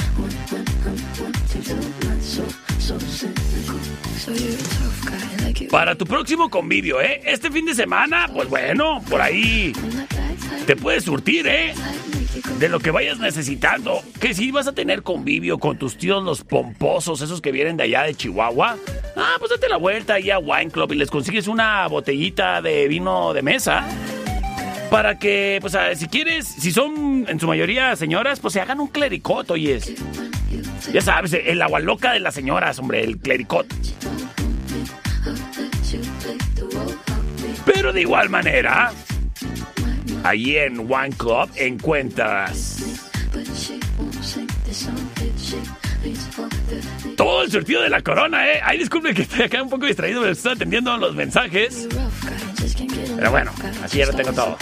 para 5.72 5.96
tu 5.96 6.06
próximo 6.06 6.52
convivio, 6.52 7.02
¿eh? 7.02 7.22
Este 7.26 7.50
fin 7.50 7.66
de 7.66 7.74
semana, 7.74 8.30
pues 8.32 8.48
bueno, 8.50 9.02
por 9.10 9.20
ahí 9.20 9.74
te 10.68 10.76
puedes 10.76 11.06
surtir, 11.06 11.48
¿eh? 11.48 11.74
De 12.60 12.70
lo 12.70 12.80
que 12.80 12.90
vayas 12.92 13.20
necesitando. 13.20 14.02
Que 14.20 14.34
si 14.34 14.50
vas 14.52 14.68
a 14.68 14.74
tener 14.74 15.04
convivio 15.04 15.58
con 15.60 15.78
tus 15.78 15.98
tíos 15.98 16.24
los 16.24 16.44
pomposos, 16.44 17.20
esos 17.22 17.42
que 17.42 17.52
vienen 17.52 17.76
de 17.78 17.84
allá 17.84 18.04
de 18.04 18.16
Chihuahua. 18.16 18.78
Ah, 19.18 19.36
pues 19.40 19.52
date 19.52 19.68
la 19.68 19.78
vuelta 19.78 20.14
ahí 20.16 20.32
a 20.32 20.40
Wine 20.40 20.72
Club 20.72 20.94
y 20.94 20.96
les 20.96 21.10
consigues 21.12 21.48
una 21.48 21.86
botellita 21.88 22.62
de 22.62 22.88
vino 22.88 23.34
de 23.34 23.42
mesa. 23.42 23.86
Para 24.90 25.20
que, 25.20 25.58
pues, 25.60 25.76
a- 25.76 25.96
si 25.96 26.08
quieres, 26.08 26.48
si 26.48 26.72
son 26.72 27.26
en 27.28 27.40
su 27.40 27.48
mayoría 27.48 27.96
señoras, 27.98 28.40
pues 28.40 28.54
se 28.54 28.62
hagan 28.62 28.80
un 28.80 28.88
clericot, 28.88 29.50
oyes. 29.52 29.94
Ya 30.94 31.02
sabes, 31.02 31.34
el 31.34 31.62
agua 31.62 31.80
loca 31.82 32.14
de 32.14 32.22
las 32.22 32.36
señoras, 32.36 32.80
hombre, 32.80 33.04
el 33.04 33.18
clericot. 33.18 33.66
Pero 37.66 37.92
de 37.92 38.02
igual 38.02 38.30
manera, 38.30 38.92
ahí 40.26 40.58
en 40.58 40.92
One 40.92 41.12
Club 41.16 41.50
encuentras 41.56 42.84
todo 47.16 47.44
el 47.44 47.52
surtido 47.52 47.82
de 47.82 47.90
la 47.90 48.02
corona, 48.02 48.48
¿eh? 48.52 48.60
Ay, 48.64 48.80
disculpe 48.80 49.14
que 49.14 49.22
estoy 49.22 49.44
acá 49.44 49.62
un 49.62 49.70
poco 49.70 49.86
distraído, 49.86 50.22
me 50.22 50.32
estoy 50.32 50.54
atendiendo 50.54 50.98
los 50.98 51.16
mensajes. 51.16 51.88
Pero 53.16 53.32
bueno, 53.32 53.52
así 53.84 54.00
ya 54.00 54.08
lo 54.08 54.14
tengo 54.14 54.34
todo. 54.34 54.58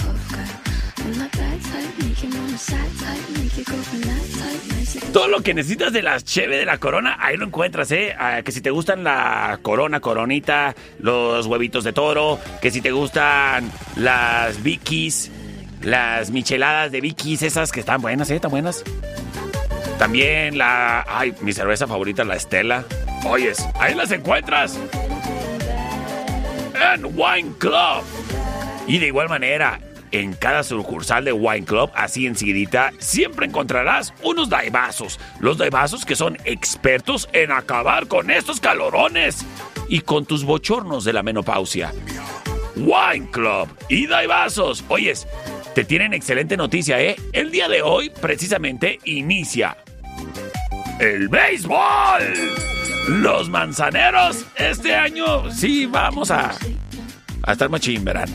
Todo 5.11 5.27
lo 5.27 5.41
que 5.41 5.53
necesitas 5.53 5.93
de 5.93 6.01
las 6.01 6.23
cheve 6.23 6.57
de 6.57 6.65
la 6.65 6.77
corona, 6.77 7.17
ahí 7.19 7.37
lo 7.37 7.45
encuentras, 7.45 7.91
¿eh? 7.91 8.15
Ah, 8.17 8.41
que 8.43 8.51
si 8.51 8.61
te 8.61 8.69
gustan 8.69 9.03
la 9.03 9.59
corona, 9.61 9.99
coronita, 9.99 10.75
los 10.99 11.45
huevitos 11.45 11.83
de 11.83 11.93
toro, 11.93 12.39
que 12.61 12.71
si 12.71 12.81
te 12.81 12.91
gustan 12.91 13.71
las 13.95 14.61
Vickies, 14.63 15.31
las 15.83 16.31
micheladas 16.31 16.91
de 16.91 17.01
Vickies, 17.01 17.41
esas 17.43 17.71
que 17.71 17.81
están 17.81 18.01
buenas, 18.01 18.29
¿eh? 18.29 18.35
Están 18.35 18.51
buenas. 18.51 18.83
También 19.99 20.57
la... 20.57 21.05
Ay, 21.07 21.33
mi 21.41 21.53
cerveza 21.53 21.87
favorita, 21.87 22.23
la 22.23 22.35
Estela. 22.35 22.85
Oyes, 23.25 23.67
ahí 23.79 23.93
las 23.93 24.11
encuentras. 24.11 24.79
En 26.93 27.05
Wine 27.05 27.53
Club. 27.59 28.03
Y 28.87 28.97
de 28.97 29.07
igual 29.07 29.29
manera, 29.29 29.79
en 30.11 30.33
cada 30.33 30.63
sucursal 30.63 31.25
de 31.25 31.31
Wine 31.31 31.65
Club, 31.65 31.89
así 31.95 32.27
enseguidita, 32.27 32.91
siempre 32.99 33.45
encontrarás 33.45 34.13
unos 34.23 34.49
daibazos. 34.49 35.19
Los 35.39 35.57
daibazos 35.57 36.05
que 36.05 36.15
son 36.15 36.37
expertos 36.45 37.29
en 37.33 37.51
acabar 37.51 38.07
con 38.07 38.29
estos 38.29 38.59
calorones 38.59 39.45
y 39.87 40.01
con 40.01 40.25
tus 40.25 40.43
bochornos 40.43 41.03
de 41.03 41.13
la 41.13 41.23
menopausia. 41.23 41.91
Wine 42.75 43.29
Club 43.31 43.69
y 43.89 44.07
daibazos. 44.07 44.83
Oyes, 44.87 45.27
te 45.73 45.83
tienen 45.83 46.13
excelente 46.13 46.55
noticia, 46.57 47.01
¿eh? 47.01 47.15
El 47.31 47.51
día 47.51 47.67
de 47.67 47.81
hoy, 47.81 48.11
precisamente, 48.21 48.99
inicia 49.05 49.77
el 50.99 51.27
béisbol. 51.29 52.23
Los 53.07 53.49
manzaneros, 53.49 54.45
este 54.55 54.95
año 54.95 55.51
sí 55.51 55.85
vamos 55.85 56.31
a, 56.31 56.53
a 57.43 57.51
estar 57.51 57.69
machín, 57.69 58.05
verán. 58.05 58.29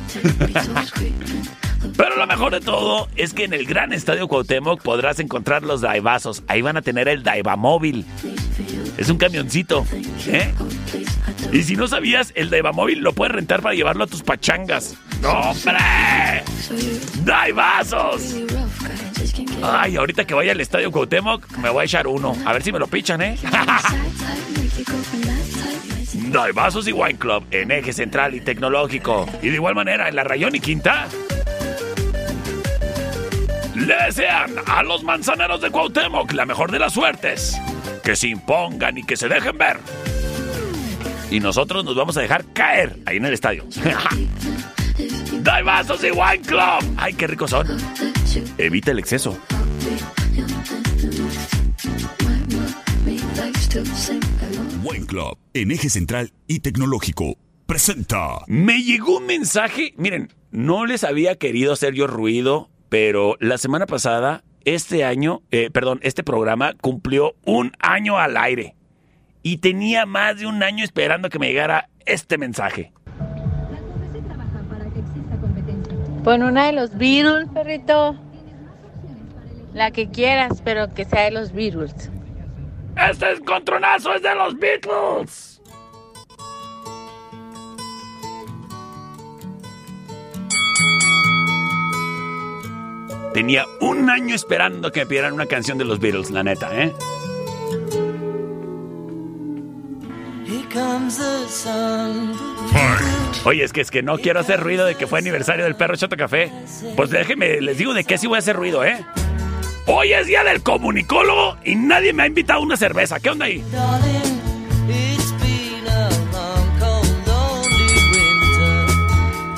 Pero 1.97 2.17
lo 2.17 2.27
mejor 2.27 2.53
de 2.53 2.61
todo 2.61 3.09
es 3.17 3.33
que 3.33 3.45
en 3.45 3.53
el 3.53 3.67
gran 3.67 3.93
estadio 3.93 4.29
Cuauhtémoc 4.29 4.83
podrás 4.83 5.19
encontrar 5.21 5.63
los 5.63 5.81
daibazos. 5.81 6.43
Ahí 6.49 6.63
van 6.63 6.77
a 6.77 6.83
tener 6.83 7.09
el 7.09 7.23
Daibamóvil. 7.23 8.05
Es 8.97 9.09
un 9.09 9.19
camioncito, 9.19 9.87
¿eh? 10.27 10.53
Y 11.53 11.63
si 11.63 11.77
no 11.77 11.87
sabías, 11.87 12.33
el 12.35 12.51
Daibamóvil 12.51 12.99
lo 13.01 13.13
puedes 13.13 13.35
rentar 13.35 13.63
para 13.63 13.75
llevarlo 13.75 14.05
a 14.05 14.07
tus 14.07 14.23
pachangas. 14.23 14.97
¡No, 15.23 15.31
hombre! 15.31 16.43
¡Daibazos! 17.25 18.37
Ay, 19.63 19.97
ahorita 19.97 20.25
que 20.25 20.35
vaya 20.35 20.53
al 20.53 20.61
estadio 20.61 20.91
Cuauhtémoc, 20.91 21.57
me 21.59 21.71
voy 21.71 21.83
a 21.83 21.85
echar 21.85 22.07
uno. 22.07 22.37
A 22.45 22.53
ver 22.53 22.63
si 22.63 22.73
me 22.73 22.79
lo 22.79 22.87
pichan, 22.87 23.23
¿eh? 23.23 23.37
Daibazos 26.31 26.87
y 26.87 26.93
Wine 26.93 27.19
Club 27.19 27.45
en 27.51 27.71
eje 27.71 27.93
central 27.93 28.35
y 28.35 28.41
tecnológico. 28.41 29.27
Y 29.43 29.49
de 29.49 29.55
igual 29.55 29.75
manera 29.75 30.09
en 30.09 30.17
la 30.17 30.25
Rayón 30.25 30.55
y 30.55 30.61
Quinta. 30.61 31.09
Le 33.87 33.95
desean 34.07 34.55
a 34.67 34.83
los 34.83 35.05
manzaneros 35.05 35.61
de 35.61 35.71
Cuauhtémoc 35.71 36.33
la 36.33 36.45
mejor 36.45 36.71
de 36.71 36.79
las 36.79 36.93
suertes. 36.93 37.57
Que 38.03 38.17
se 38.17 38.29
impongan 38.29 38.99
y 38.99 39.05
que 39.05 39.17
se 39.17 39.29
dejen 39.29 39.57
ver. 39.57 39.79
Y 41.31 41.41
nosotros 41.41 41.85
nos 41.85 41.95
vamos 41.95 42.17
a 42.17 42.21
dejar 42.21 42.45
caer 42.53 42.99
ahí 43.07 43.19
en 43.19 43.27
el 43.27 43.35
estadio. 43.35 43.65
Daibazos 45.43 46.03
y 46.03 46.11
Wine 46.11 46.43
Club. 46.45 46.95
Ay, 46.97 47.15
qué 47.15 47.27
ricos 47.27 47.51
son. 47.51 47.67
Evita 48.59 48.91
el 48.91 48.99
exceso. 48.99 49.39
Wine 54.83 55.07
Club, 55.07 55.39
en 55.55 55.71
eje 55.71 55.89
central 55.89 56.33
y 56.47 56.61
tecnológico, 56.61 57.37
presenta. 57.67 58.41
Me 58.47 58.83
llegó 58.83 59.19
un 59.19 59.27
mensaje. 59.27 59.95
Miren, 59.97 60.33
no 60.51 60.87
les 60.87 61.05
había 61.05 61.37
querido 61.37 61.73
hacer 61.75 61.95
yo 61.95 62.07
ruido, 62.07 62.71
pero 62.89 63.37
la 63.41 63.59
semana 63.59 63.87
pasada 63.87 64.43
este 64.65 65.05
año, 65.05 65.41
eh, 65.51 65.71
perdón, 65.71 66.01
este 66.03 66.23
programa 66.23 66.75
cumplió 66.81 67.35
un 67.45 67.73
año 67.79 68.19
al 68.19 68.37
aire. 68.37 68.75
Y 69.43 69.59
tenía 69.59 70.05
más 70.05 70.39
de 70.39 70.47
un 70.47 70.63
año 70.63 70.85
esperando 70.85 71.31
que 71.31 71.39
me 71.39 71.49
llegara 71.49 71.89
este 72.05 72.37
mensaje. 72.37 72.93
Pon 76.25 76.43
una 76.43 76.67
de 76.67 76.73
los 76.73 76.97
Beatles, 76.99 77.49
perrito. 77.55 78.17
La 79.73 79.91
que 79.91 80.11
quieras, 80.11 80.61
pero 80.63 80.93
que 80.93 81.05
sea 81.05 81.25
de 81.25 81.31
los 81.31 81.53
Beatles. 81.53 82.11
¡Este 82.97 83.31
encontronazo 83.33 84.15
es 84.15 84.23
de 84.23 84.35
los 84.35 84.59
Beatles! 84.59 85.48
Tenía 93.39 93.67
un 93.79 94.11
año 94.11 94.35
esperando 94.35 94.91
que 94.91 94.99
me 94.99 95.07
pidieran 95.07 95.33
una 95.33 95.47
canción 95.47 95.79
de 95.79 95.85
los 95.85 96.01
Beatles, 96.01 96.33
la 96.33 96.43
neta, 96.43 96.71
¿eh? 96.75 96.93
Oye, 103.45 103.63
es 103.63 103.73
que 103.73 103.81
es 103.81 103.93
que 103.93 104.03
no 104.03 104.19
quiero 104.19 104.41
hacer 104.41 104.59
ruido 104.59 104.85
de 104.87 104.97
que 104.97 105.07
fue 105.07 105.21
aniversario 105.21 105.63
del 105.63 105.77
perro 105.77 105.95
Chato 105.95 106.17
Café. 106.17 106.51
Pues 106.97 107.11
déjenme, 107.11 107.61
les 107.61 107.79
digo 107.79 107.95
de 107.95 108.03
qué 108.03 108.19
sí 108.19 108.27
voy 108.27 108.35
a 108.35 108.39
hacer 108.41 108.57
ruido, 108.57 108.85
¿eh? 108.85 109.07
Hoy 109.87 110.15
es 110.15 110.27
día 110.27 110.43
del 110.43 110.61
comunicólogo 110.65 111.59
y 111.65 111.77
nadie 111.77 112.13
me 112.13 112.25
ha 112.25 112.27
invitado 112.27 112.59
a 112.59 112.65
una 112.65 112.77
cerveza. 112.77 113.21
¿Qué 113.21 113.31
onda 113.31 113.45
ahí? 113.45 113.65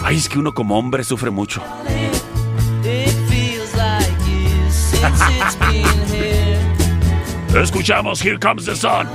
Ay, 0.04 0.16
es 0.18 0.28
que 0.28 0.38
uno 0.38 0.52
como 0.52 0.78
hombre 0.78 1.02
sufre 1.02 1.30
mucho. 1.30 1.62
Escuchamos 7.54 8.20
Here 8.20 8.38
Comes 8.38 8.66
the 8.66 8.74
Sun. 8.74 9.06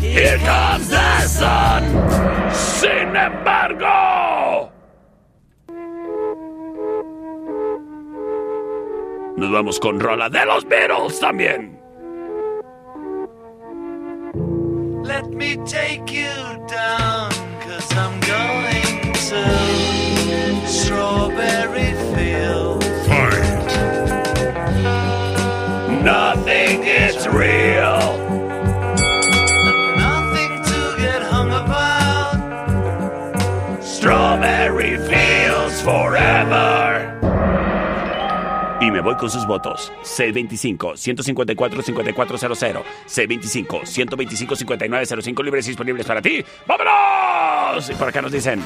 Here 0.00 0.38
comes 0.38 0.88
the 0.88 1.20
sun. 1.26 1.82
Sin 2.52 3.16
embargo. 3.16 4.70
Nos 9.36 9.50
vamos 9.50 9.80
con 9.80 9.98
rola 9.98 10.28
de 10.28 10.44
los 10.44 10.64
Beatles 10.64 11.18
también. 11.18 11.78
Let 15.04 15.30
me 15.30 15.56
take 15.64 16.12
you 16.12 16.28
down, 16.68 17.30
cause 17.60 17.92
I'm 17.96 18.20
going 18.20 19.12
to 19.14 19.81
Strawberry 20.92 21.96
Field. 22.12 22.84
Nothing 26.04 26.84
is 26.84 27.24
real. 27.28 28.18
Nothing 29.96 30.52
to 30.68 30.80
get 30.98 31.22
hung 31.22 31.50
about. 31.50 32.36
Strawberry 33.82 34.98
Fields 35.08 35.80
Forever. 35.80 37.08
Y 38.82 38.90
me 38.90 39.00
voy 39.00 39.16
con 39.16 39.30
sus 39.30 39.46
votos. 39.46 39.90
C25-154-5400. 40.02 42.82
C25-125-5905 43.08 45.42
libres 45.42 45.64
y 45.66 45.70
disponibles 45.70 46.04
para 46.04 46.20
ti. 46.20 46.44
¡Vámonos! 46.66 47.88
Y 47.88 47.94
por 47.94 48.08
acá 48.08 48.20
nos 48.20 48.32
dicen... 48.32 48.62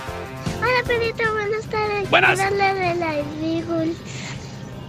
Hola, 0.59 0.83
perrito, 0.87 1.23
buenas 1.35 1.67
tardes. 1.67 1.86
Buenas. 2.11 2.39
De 2.39 2.51
la 2.51 2.73
Beagle. 3.41 3.95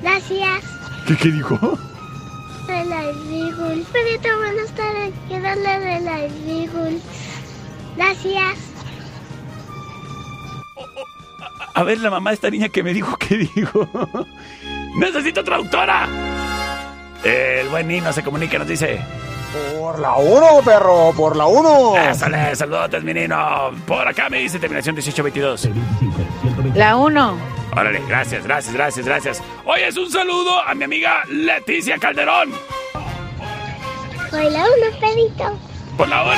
Gracias. 0.02 0.64
¿Qué, 1.08 1.16
qué 1.18 1.32
dijo? 1.32 1.58
De 2.68 2.86
la 2.86 3.02
Beagle. 3.02 3.84
Perrito, 3.92 4.30
buenas 4.38 4.72
tardes. 4.76 5.14
Quiero 5.28 5.44
darle 5.44 5.80
de 5.80 6.00
la 6.02 6.18
Beagle. 6.46 7.00
Gracias. 7.96 8.58
A 11.74 11.84
ver, 11.84 12.00
la 12.00 12.10
mamá 12.10 12.32
de 12.32 12.36
esta 12.36 12.50
niña 12.50 12.70
que 12.70 12.84
me 12.84 12.94
dijo, 12.94 13.18
¿qué 13.18 13.38
dijo? 13.38 13.88
¡Necesito 14.96 15.44
traductora! 15.44 16.08
El 17.24 17.70
buen 17.70 17.88
Nino 17.88 18.12
se 18.14 18.24
comunica 18.24 18.56
y 18.56 18.60
nos 18.60 18.68
dice... 18.68 19.00
Por 19.80 20.00
la 20.00 20.16
1, 20.16 20.62
perro, 20.66 21.14
por 21.16 21.36
la 21.36 21.46
1. 21.46 22.10
Ésale, 22.10 22.56
saludos, 22.56 23.04
mi 23.04 23.14
Nino. 23.14 23.72
Por 23.86 24.08
acá 24.08 24.30
me 24.30 24.40
dice 24.40 24.60
terminación 24.60 24.96
1822. 24.96 25.70
La 26.76 26.98
1. 26.98 27.38
Órale, 27.72 28.02
gracias, 28.08 28.44
gracias, 28.44 28.74
gracias, 28.74 29.06
gracias. 29.06 29.44
Hoy 29.66 29.82
es 29.82 29.98
un 29.98 30.10
saludo 30.10 30.62
a 30.66 30.74
mi 30.74 30.84
amiga 30.86 31.24
Leticia 31.30 31.98
Calderón. 31.98 32.52
Soy 34.30 34.50
la 34.50 34.64
uno, 34.64 35.00
perrito. 35.00 35.60
Por 35.96 36.10
la 36.10 36.24
1. 36.24 36.34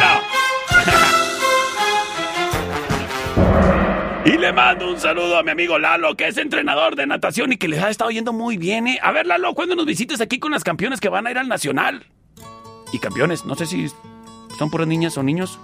Y 4.26 4.38
le 4.38 4.52
mando 4.54 4.90
un 4.90 5.00
saludo 5.00 5.38
a 5.38 5.44
mi 5.44 5.52
amigo 5.52 5.80
Lalo, 5.80 6.16
que 6.16 6.28
es 6.28 6.38
entrenador 6.38 6.96
de 6.96 7.08
natación 7.08 7.54
y 7.54 7.58
que 7.58 7.68
les 7.68 7.82
ha 7.82 7.90
estado 7.90 8.12
yendo 8.12 8.34
muy 8.34 8.58
bien. 8.58 8.88
¿eh? 8.88 9.00
A 9.02 9.12
ver, 9.12 9.26
Lalo, 9.26 9.54
¿cuándo 9.54 9.76
nos 9.76 9.86
visites 9.86 10.22
aquí 10.22 10.40
con 10.40 10.52
las 10.52 10.64
campeones 10.64 11.00
que 11.00 11.10
van 11.10 11.26
a 11.26 11.32
ir 11.32 11.38
al 11.38 11.48
Nacional? 11.48 12.06
Y 12.92 13.00
campeones, 13.00 13.46
no 13.46 13.56
sé 13.56 13.66
si 13.66 13.88
son 14.58 14.70
puras 14.70 14.88
niñas 14.88 15.18
o 15.18 15.24
niños. 15.24 15.58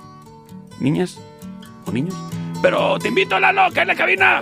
¿Niñas 0.80 1.20
o 1.86 1.92
niños? 1.92 2.16
Pero 2.62 2.98
te 2.98 3.10
invito, 3.10 3.40
Lalo, 3.40 3.72
que 3.72 3.82
en 3.82 3.88
la 3.88 3.96
cabina. 3.96 4.42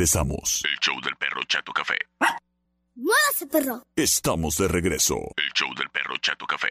regresamos. 0.00 0.62
El 0.64 0.78
show 0.78 0.98
del 1.02 1.14
perro 1.16 1.42
Chato 1.46 1.72
Café. 1.74 1.96
¡Muévase, 2.94 3.46
perro! 3.46 3.82
Estamos 3.94 4.56
de 4.56 4.66
regreso. 4.66 5.16
El 5.36 5.52
show 5.52 5.68
del 5.76 5.90
perro 5.90 6.16
Chato 6.22 6.46
Café. 6.46 6.70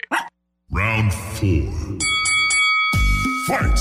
Round 0.71 1.13
4. 1.39 1.97
Fight. 3.45 3.79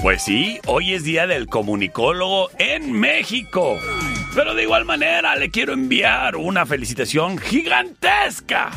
Pues 0.00 0.22
sí, 0.22 0.60
hoy 0.68 0.94
es 0.94 1.02
día 1.02 1.26
del 1.26 1.48
comunicólogo 1.48 2.50
en 2.60 2.92
México. 2.92 3.80
Pero 4.36 4.54
de 4.54 4.64
igual 4.64 4.84
manera 4.84 5.34
le 5.34 5.50
quiero 5.50 5.72
enviar 5.72 6.36
una 6.36 6.66
felicitación 6.66 7.38
gigantesca 7.38 8.70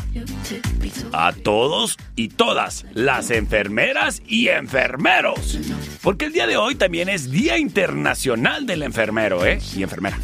a 1.12 1.34
todos 1.34 1.98
y 2.16 2.28
todas 2.28 2.86
las 2.94 3.30
enfermeras 3.30 4.22
y 4.26 4.48
enfermeros. 4.48 5.58
Porque 6.00 6.24
el 6.24 6.32
día 6.32 6.46
de 6.46 6.56
hoy 6.56 6.76
también 6.76 7.10
es 7.10 7.30
Día 7.30 7.58
Internacional 7.58 8.64
del 8.64 8.82
Enfermero, 8.82 9.44
¿eh? 9.44 9.60
Y 9.76 9.82
enfermera. 9.82 10.18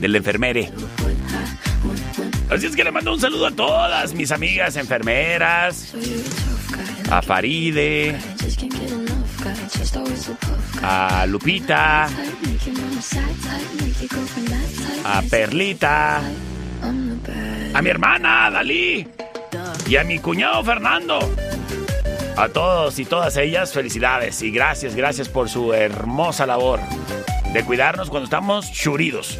Del 0.00 0.16
enfermere. 0.16 0.72
Así 2.48 2.68
es 2.68 2.74
que 2.74 2.84
le 2.84 2.90
mando 2.90 3.12
un 3.12 3.20
saludo 3.20 3.48
a 3.48 3.50
todas 3.50 4.14
mis 4.14 4.32
amigas 4.32 4.76
enfermeras. 4.76 5.92
A 7.10 7.20
Faride. 7.20 8.18
A 10.82 11.26
Lupita. 11.26 12.08
A 15.04 15.22
Perlita. 15.22 16.20
A 17.74 17.82
mi 17.82 17.90
hermana, 17.90 18.50
Dalí. 18.50 19.06
Y 19.86 19.96
a 19.96 20.04
mi 20.04 20.18
cuñado 20.18 20.62
Fernando. 20.64 21.18
A 22.36 22.48
todos 22.48 22.98
y 22.98 23.04
todas 23.04 23.36
ellas, 23.36 23.72
felicidades 23.72 24.42
y 24.42 24.50
gracias, 24.50 24.94
gracias 24.94 25.28
por 25.28 25.48
su 25.48 25.72
hermosa 25.72 26.46
labor 26.46 26.78
de 27.52 27.64
cuidarnos 27.64 28.10
cuando 28.10 28.24
estamos 28.24 28.70
churidos. 28.72 29.36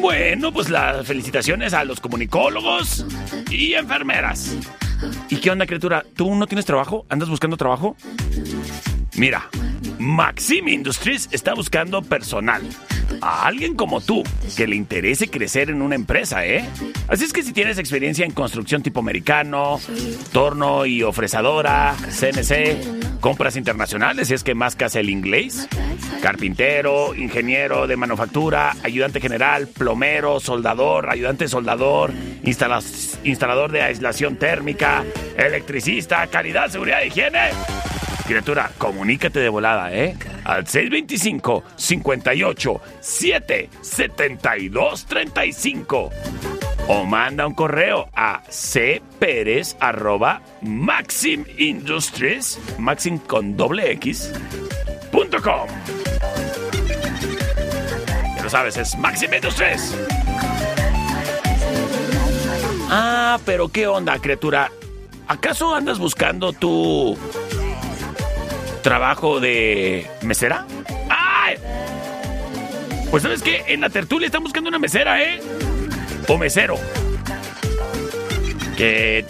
Bueno, 0.00 0.52
pues 0.52 0.70
las 0.70 1.06
felicitaciones 1.06 1.74
a 1.74 1.84
los 1.84 2.00
comunicólogos 2.00 3.04
y 3.50 3.74
enfermeras. 3.74 4.56
¿Y 5.28 5.36
qué 5.36 5.50
onda, 5.50 5.66
criatura? 5.66 6.04
¿Tú 6.14 6.34
no 6.34 6.46
tienes 6.46 6.64
trabajo? 6.64 7.06
¿Andas 7.08 7.28
buscando 7.28 7.56
trabajo? 7.56 7.96
Mira, 9.16 9.48
Maxim 9.98 10.68
Industries 10.68 11.28
está 11.32 11.54
buscando 11.54 12.02
personal. 12.02 12.62
A 13.22 13.46
alguien 13.46 13.74
como 13.74 14.00
tú, 14.00 14.22
que 14.56 14.66
le 14.66 14.76
interese 14.76 15.28
crecer 15.28 15.70
en 15.70 15.80
una 15.82 15.94
empresa, 15.94 16.44
¿eh? 16.46 16.68
Así 17.08 17.24
es 17.24 17.32
que 17.32 17.42
si 17.42 17.52
tienes 17.52 17.78
experiencia 17.78 18.24
en 18.24 18.32
construcción 18.32 18.82
tipo 18.82 19.00
americano, 19.00 19.80
torno 20.32 20.84
y 20.86 21.02
ofrecedora, 21.02 21.96
CNC, 22.10 23.18
compras 23.20 23.56
internacionales, 23.56 24.28
si 24.28 24.34
es 24.34 24.44
que 24.44 24.54
mascas 24.54 24.94
el 24.94 25.08
inglés, 25.08 25.66
carpintero, 26.22 27.14
ingeniero 27.14 27.86
de 27.86 27.96
manufactura, 27.96 28.76
ayudante 28.84 29.20
general, 29.20 29.68
plomero, 29.68 30.38
soldador, 30.38 31.08
ayudante 31.10 31.48
soldador, 31.48 32.12
instala- 32.44 32.82
instalador 33.24 33.72
de 33.72 33.82
aislación 33.82 34.36
térmica, 34.36 35.04
electricista, 35.36 36.26
calidad, 36.26 36.68
seguridad, 36.70 37.02
higiene. 37.02 37.50
Criatura, 38.28 38.70
comunícate 38.76 39.40
de 39.40 39.48
volada, 39.48 39.90
¿eh? 39.90 40.14
Al 40.44 40.66
625 40.66 41.64
58 41.76 42.80
7 43.00 43.70
72 43.80 45.06
35 45.06 46.10
o 46.88 47.04
manda 47.06 47.46
un 47.46 47.54
correo 47.54 48.10
a 48.14 48.42
cpérez 48.50 49.78
arroba 49.80 50.42
Maxim 50.60 51.46
Industries, 51.56 52.60
Maxim 52.76 53.16
con 53.16 53.56
doble 53.56 53.92
X, 53.92 54.30
punto. 55.10 55.38
Ya 58.36 58.42
lo 58.42 58.50
sabes, 58.50 58.76
es 58.76 58.94
Maxim 58.98 59.32
Industries. 59.32 59.96
Ah, 62.90 63.38
pero 63.46 63.68
qué 63.70 63.86
onda, 63.86 64.18
criatura. 64.18 64.70
¿Acaso 65.28 65.74
andas 65.74 65.98
buscando 65.98 66.52
tu 66.52 67.16
trabajo 68.78 69.40
de 69.40 70.06
mesera? 70.22 70.66
¡Ay! 71.08 71.56
Pues 73.10 73.22
sabes 73.22 73.42
qué, 73.42 73.64
en 73.68 73.80
la 73.80 73.90
tertulia 73.90 74.26
están 74.26 74.42
buscando 74.42 74.68
una 74.68 74.78
mesera, 74.78 75.22
¿eh? 75.22 75.40
O 76.28 76.36
mesero. 76.36 76.76
Que 78.76 79.24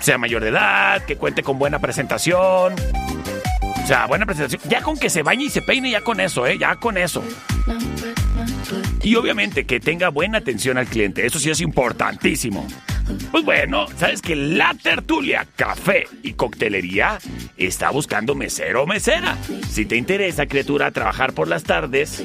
sea 0.00 0.18
mayor 0.18 0.42
de 0.42 0.48
edad, 0.48 1.02
que 1.04 1.16
cuente 1.16 1.42
con 1.42 1.58
buena 1.58 1.78
presentación. 1.78 2.74
O 3.82 3.86
sea, 3.86 4.06
buena 4.06 4.24
presentación. 4.24 4.62
Ya 4.68 4.82
con 4.82 4.98
que 4.98 5.10
se 5.10 5.22
bañe 5.22 5.44
y 5.44 5.50
se 5.50 5.60
peine, 5.60 5.90
ya 5.90 6.00
con 6.00 6.20
eso, 6.20 6.46
¿eh? 6.46 6.56
Ya 6.58 6.76
con 6.76 6.96
eso. 6.96 7.22
Y 9.02 9.16
obviamente 9.16 9.66
que 9.66 9.80
tenga 9.80 10.08
buena 10.08 10.38
atención 10.38 10.78
al 10.78 10.86
cliente. 10.86 11.26
Eso 11.26 11.38
sí 11.38 11.50
es 11.50 11.60
importantísimo. 11.60 12.66
Pues 13.30 13.44
bueno, 13.44 13.86
sabes 13.96 14.22
que 14.22 14.36
la 14.36 14.74
tertulia, 14.74 15.46
café 15.56 16.06
y 16.22 16.34
coctelería 16.34 17.18
está 17.56 17.90
buscando 17.90 18.34
mesero 18.34 18.84
o 18.84 18.86
mesera. 18.86 19.36
Si 19.68 19.84
te 19.86 19.96
interesa, 19.96 20.46
criatura, 20.46 20.90
trabajar 20.90 21.32
por 21.32 21.48
las 21.48 21.64
tardes, 21.64 22.24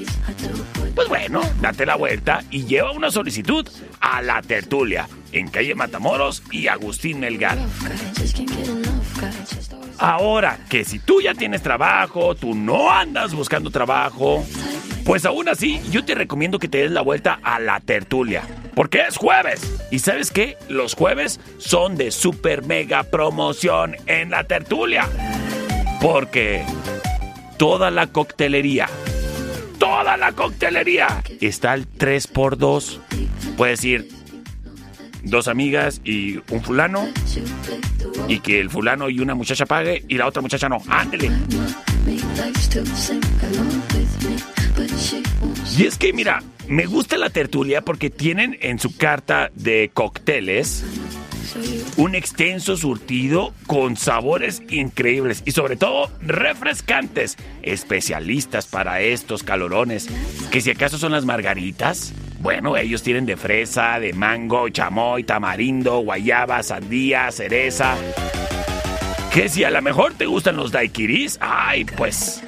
pues 0.96 1.08
bueno, 1.08 1.42
date 1.62 1.86
la 1.86 1.96
vuelta 1.96 2.44
y 2.52 2.66
lleva 2.66 2.92
una 2.92 3.12
solicitud 3.12 3.68
a 4.00 4.22
la 4.22 4.42
tertulia 4.42 5.08
en 5.32 5.48
calle 5.50 5.76
Matamoros 5.76 6.44
y 6.52 6.68
Agustín 6.68 7.20
Melgar. 7.20 7.58
Ahora, 9.98 10.60
que 10.70 10.86
si 10.86 11.00
tú 11.00 11.22
ya 11.22 11.34
tienes 11.34 11.62
trabajo, 11.62 12.36
tú 12.36 12.56
no 12.56 12.90
andas 12.90 13.34
buscando 13.34 13.70
trabajo, 13.70 14.46
pues 15.10 15.26
aún 15.26 15.50
así 15.50 15.82
yo 15.90 16.06
te 16.06 16.14
recomiendo 16.14 16.60
que 16.60 16.68
te 16.68 16.84
des 16.84 16.92
la 16.92 17.02
vuelta 17.02 17.40
a 17.42 17.60
la 17.60 17.80
tertulia. 17.80 18.44
Porque 18.76 19.02
es 19.10 19.18
jueves. 19.18 19.60
¿Y 19.90 19.98
sabes 19.98 20.30
qué? 20.30 20.56
Los 20.68 20.94
jueves 20.94 21.40
son 21.58 21.96
de 21.96 22.12
super 22.12 22.64
mega 22.64 23.02
promoción 23.02 23.96
en 24.06 24.30
la 24.30 24.44
tertulia. 24.44 25.10
Porque 26.00 26.64
toda 27.58 27.90
la 27.90 28.06
coctelería, 28.06 28.88
toda 29.80 30.16
la 30.16 30.34
coctelería 30.34 31.24
está 31.42 31.72
al 31.72 31.88
3x2. 31.92 33.00
Puedes 33.58 33.84
ir 33.84 34.10
dos 35.24 35.48
amigas 35.48 36.02
y 36.04 36.38
un 36.52 36.62
fulano. 36.62 37.08
Y 38.28 38.42
que 38.42 38.60
el 38.60 38.70
fulano 38.70 39.10
y 39.10 39.22
una 39.22 39.34
muchacha 39.34 39.66
pague 39.66 40.04
y 40.08 40.18
la 40.20 40.28
otra 40.28 40.44
muchacha 40.44 40.70
no. 40.70 40.78
Ándele. 40.88 41.32
Y 45.78 45.86
es 45.86 45.98
que, 45.98 46.14
mira, 46.14 46.44
me 46.68 46.86
gusta 46.86 47.18
la 47.18 47.30
tertulia 47.30 47.82
porque 47.82 48.10
tienen 48.10 48.58
en 48.62 48.80
su 48.80 48.96
carta 48.96 49.52
de 49.56 49.90
cócteles 49.94 50.84
un 51.98 52.16
extenso 52.16 52.78
surtido 52.78 53.54
con 53.68 53.98
sabores 53.98 54.62
increíbles 54.70 55.42
y 55.46 55.52
sobre 55.52 55.76
todo 55.76 56.10
refrescantes, 56.22 57.38
especialistas 57.62 58.68
para 58.68 59.02
estos 59.02 59.44
calorones. 59.44 60.08
Que 60.52 60.62
si 60.62 60.72
acaso 60.72 60.98
son 60.98 61.12
las 61.12 61.26
margaritas, 61.26 62.14
bueno, 62.40 62.78
ellos 62.78 63.04
tienen 63.04 63.26
de 63.26 63.36
fresa, 63.36 64.00
de 64.00 64.14
mango, 64.14 64.70
chamoy, 64.70 65.24
tamarindo, 65.24 66.00
guayaba, 66.00 66.64
sandía, 66.64 67.32
cereza. 67.32 67.96
Que 69.34 69.50
si 69.50 69.64
a 69.64 69.72
lo 69.72 69.82
mejor 69.82 70.14
te 70.14 70.26
gustan 70.26 70.56
los 70.56 70.72
daiquiris, 70.72 71.38
ay, 71.42 71.86
pues 71.86 72.44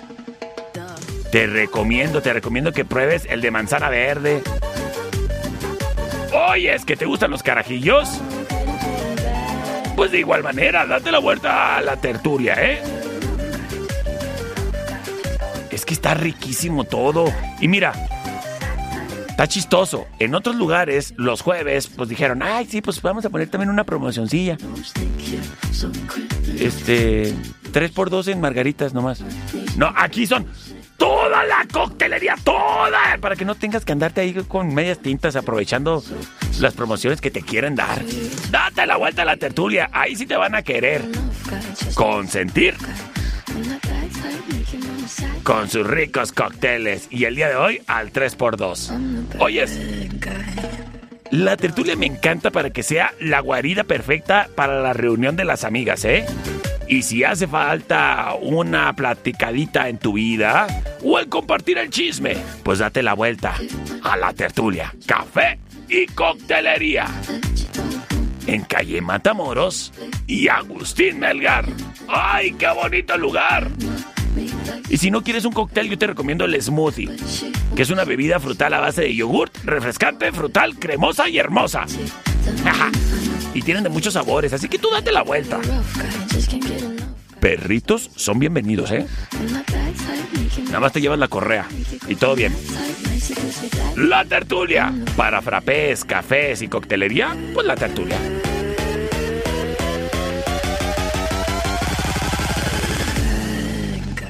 te 1.31 1.47
recomiendo, 1.47 2.21
te 2.21 2.33
recomiendo 2.33 2.73
que 2.73 2.83
pruebes 2.83 3.25
el 3.29 3.39
de 3.39 3.51
manzana 3.51 3.89
verde. 3.89 4.43
Oye, 6.49 6.75
¿es 6.75 6.83
que 6.83 6.97
te 6.97 7.05
gustan 7.05 7.31
los 7.31 7.41
carajillos? 7.41 8.21
Pues 9.95 10.11
de 10.11 10.19
igual 10.19 10.43
manera, 10.43 10.85
date 10.85 11.09
la 11.09 11.19
vuelta 11.19 11.77
a 11.77 11.81
la 11.81 11.95
tertulia, 11.95 12.55
¿eh? 12.57 12.81
Es 15.69 15.85
que 15.85 15.93
está 15.93 16.13
riquísimo 16.15 16.83
todo. 16.83 17.33
Y 17.61 17.69
mira, 17.69 17.93
está 19.29 19.47
chistoso. 19.47 20.07
En 20.19 20.35
otros 20.35 20.57
lugares, 20.57 21.13
los 21.15 21.41
jueves, 21.41 21.87
pues 21.87 22.09
dijeron, 22.09 22.43
ay, 22.43 22.65
sí, 22.69 22.81
pues 22.81 23.01
vamos 23.01 23.23
a 23.23 23.29
poner 23.29 23.47
también 23.47 23.69
una 23.69 23.85
promocioncilla. 23.85 24.57
Este, 26.59 27.33
3 27.71 27.91
por 27.91 28.09
2 28.09 28.27
en 28.27 28.41
margaritas 28.41 28.93
nomás. 28.93 29.23
No, 29.77 29.93
aquí 29.95 30.27
son 30.27 30.45
toda 31.01 31.43
la 31.45 31.65
coctelería, 31.73 32.35
toda, 32.43 33.17
para 33.19 33.35
que 33.35 33.43
no 33.43 33.55
tengas 33.55 33.83
que 33.83 33.91
andarte 33.91 34.21
ahí 34.21 34.35
con 34.47 34.71
medias 34.71 34.99
tintas 34.99 35.35
aprovechando 35.35 36.03
las 36.59 36.75
promociones 36.75 37.19
que 37.19 37.31
te 37.31 37.41
quieren 37.41 37.73
dar. 37.73 38.03
Date 38.51 38.85
la 38.85 38.97
vuelta 38.97 39.23
a 39.23 39.25
la 39.25 39.35
tertulia, 39.35 39.89
ahí 39.93 40.15
sí 40.15 40.27
te 40.27 40.35
van 40.35 40.53
a 40.53 40.61
querer 40.61 41.01
consentir 41.95 42.75
con 45.41 45.67
sus 45.71 45.87
ricos 45.87 46.31
cócteles 46.31 47.07
y 47.09 47.25
el 47.25 47.35
día 47.35 47.49
de 47.49 47.55
hoy 47.55 47.81
al 47.87 48.13
3x2. 48.13 49.39
Oyes, 49.39 49.79
La 51.31 51.57
tertulia 51.57 51.95
me 51.95 52.05
encanta 52.05 52.51
para 52.51 52.69
que 52.69 52.83
sea 52.83 53.15
la 53.19 53.39
guarida 53.39 53.85
perfecta 53.85 54.49
para 54.53 54.79
la 54.79 54.93
reunión 54.93 55.35
de 55.35 55.45
las 55.45 55.63
amigas, 55.63 56.05
¿eh? 56.05 56.27
Y 56.91 57.03
si 57.03 57.23
hace 57.23 57.47
falta 57.47 58.35
una 58.41 58.93
platicadita 58.93 59.87
en 59.87 59.97
tu 59.97 60.11
vida 60.11 60.67
o 61.01 61.19
el 61.19 61.29
compartir 61.29 61.77
el 61.77 61.89
chisme, 61.89 62.35
pues 62.63 62.79
date 62.79 63.01
la 63.01 63.13
vuelta 63.13 63.55
a 64.03 64.17
la 64.17 64.33
tertulia, 64.33 64.93
café 65.05 65.57
y 65.87 66.05
coctelería. 66.07 67.07
En 68.45 68.63
calle 68.65 68.99
Matamoros 68.99 69.93
y 70.27 70.49
Agustín 70.49 71.19
Melgar. 71.19 71.63
¡Ay, 72.09 72.51
qué 72.55 72.67
bonito 72.67 73.17
lugar! 73.17 73.69
Y 74.89 74.97
si 74.97 75.11
no 75.11 75.23
quieres 75.23 75.45
un 75.45 75.53
cóctel, 75.53 75.89
yo 75.89 75.97
te 75.97 76.07
recomiendo 76.07 76.43
el 76.43 76.61
smoothie, 76.61 77.09
que 77.73 77.83
es 77.83 77.89
una 77.89 78.03
bebida 78.03 78.41
frutal 78.41 78.73
a 78.73 78.81
base 78.81 79.03
de 79.03 79.15
yogurt, 79.15 79.55
refrescante, 79.63 80.29
frutal, 80.33 80.77
cremosa 80.77 81.29
y 81.29 81.37
hermosa. 81.37 81.85
y 83.53 83.61
tienen 83.61 83.83
de 83.83 83.89
muchos 83.89 84.13
sabores, 84.13 84.53
así 84.53 84.67
que 84.67 84.79
tú 84.79 84.89
date 84.91 85.11
la 85.11 85.23
vuelta. 85.23 85.59
Perritos 87.39 88.09
son 88.15 88.39
bienvenidos, 88.39 88.91
¿eh? 88.91 89.07
Nada 90.65 90.79
más 90.79 90.93
te 90.93 91.01
llevas 91.01 91.19
la 91.19 91.27
correa 91.27 91.67
y 92.07 92.15
todo 92.15 92.35
bien. 92.35 92.55
La 93.95 94.25
tertulia. 94.25 94.93
Para 95.17 95.41
frappés, 95.41 96.05
cafés 96.05 96.61
y 96.61 96.67
coctelería, 96.67 97.35
pues 97.53 97.65
la 97.65 97.75
tertulia. 97.75 98.17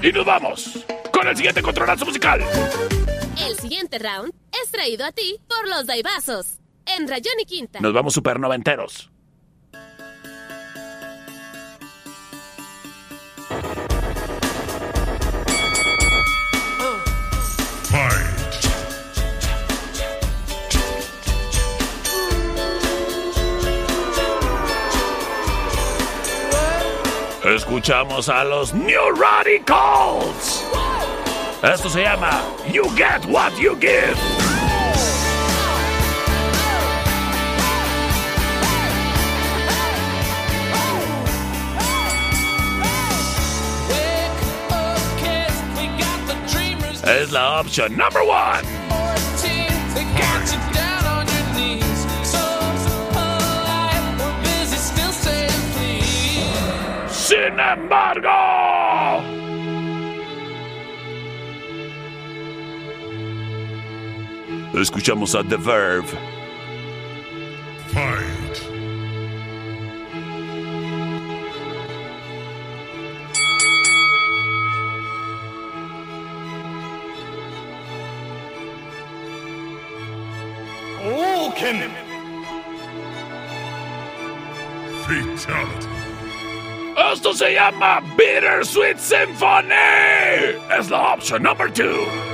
Y 0.02 0.12
nos 0.12 0.26
vamos 0.26 0.86
con 1.12 1.28
el 1.28 1.36
siguiente 1.36 1.62
controlazo 1.62 2.06
musical. 2.06 2.42
El 3.38 3.56
siguiente 3.58 4.00
round 4.00 4.34
es 4.64 4.72
traído 4.72 5.06
a 5.06 5.12
ti 5.12 5.38
por 5.48 5.68
los 5.68 5.86
Daibazos. 5.86 6.61
En 6.86 7.08
Rayón 7.08 7.40
y 7.42 7.46
Quinta. 7.46 7.80
Nos 7.80 7.94
vamos 7.94 8.14
super 8.14 8.40
noventeros. 8.40 9.12
Escuchamos 27.44 28.30
a 28.30 28.44
los 28.44 28.74
New 28.74 29.12
Radicals. 29.12 30.64
Esto 31.62 31.90
se 31.90 32.04
llama 32.04 32.44
You 32.72 32.84
Get 32.96 33.26
What 33.26 33.54
You 33.60 33.76
Give. 33.80 34.41
Es 47.20 47.30
la 47.30 47.60
opción 47.60 47.98
number 47.98 48.22
one. 48.22 48.62
Sin 57.10 57.60
embargo, 57.60 58.30
escuchamos 64.74 65.36
a 65.36 65.44
The 65.44 65.58
Verve. 65.58 66.31
Esto 87.22 87.36
se 87.36 87.54
llama 87.54 88.02
Bittersweet 88.18 88.98
Symphony. 88.98 89.76
Es 90.76 90.90
la 90.90 91.14
opción 91.14 91.44
número 91.44 91.72
2. 91.72 92.31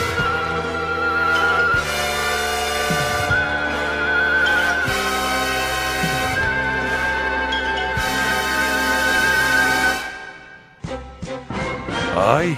Ay, 12.17 12.57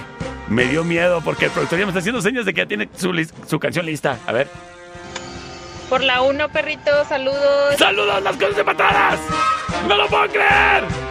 me 0.49 0.65
dio 0.65 0.83
miedo 0.83 1.21
porque 1.25 1.45
el 1.45 1.51
productor 1.51 1.79
ya 1.79 1.85
me 1.85 1.89
está 1.89 1.99
haciendo 1.99 2.21
señas 2.21 2.45
de 2.45 2.53
que 2.53 2.61
ya 2.61 2.67
tiene 2.67 2.89
su, 2.95 3.11
su 3.47 3.59
canción 3.59 3.87
lista. 3.87 4.19
A 4.27 4.31
ver. 4.31 4.47
Por 5.89 6.03
la 6.03 6.21
uno, 6.21 6.47
perrito, 6.49 6.91
saludos. 7.05 7.75
¡Saludos, 7.79 8.21
las 8.21 8.37
cosas 8.37 8.59
empatadas! 8.59 9.19
¡No 9.87 9.95
lo 9.95 10.05
puedo 10.05 10.27
creer! 10.27 11.08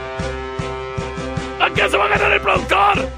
¿A 1.78 1.80
qué 1.80 1.90
se 1.90 1.96
va 1.96 2.06
a 2.06 2.08
ganar 2.08 2.32
el 2.32 2.40
productor? 2.40 3.08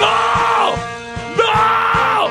¡No! 0.00 0.74
¡No! 1.36 2.30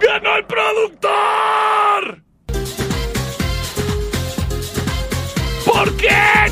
¡Ganó 0.00 0.36
el 0.36 0.44
productor! 0.46 2.22
¿Por 5.66 5.96
qué 5.98 6.43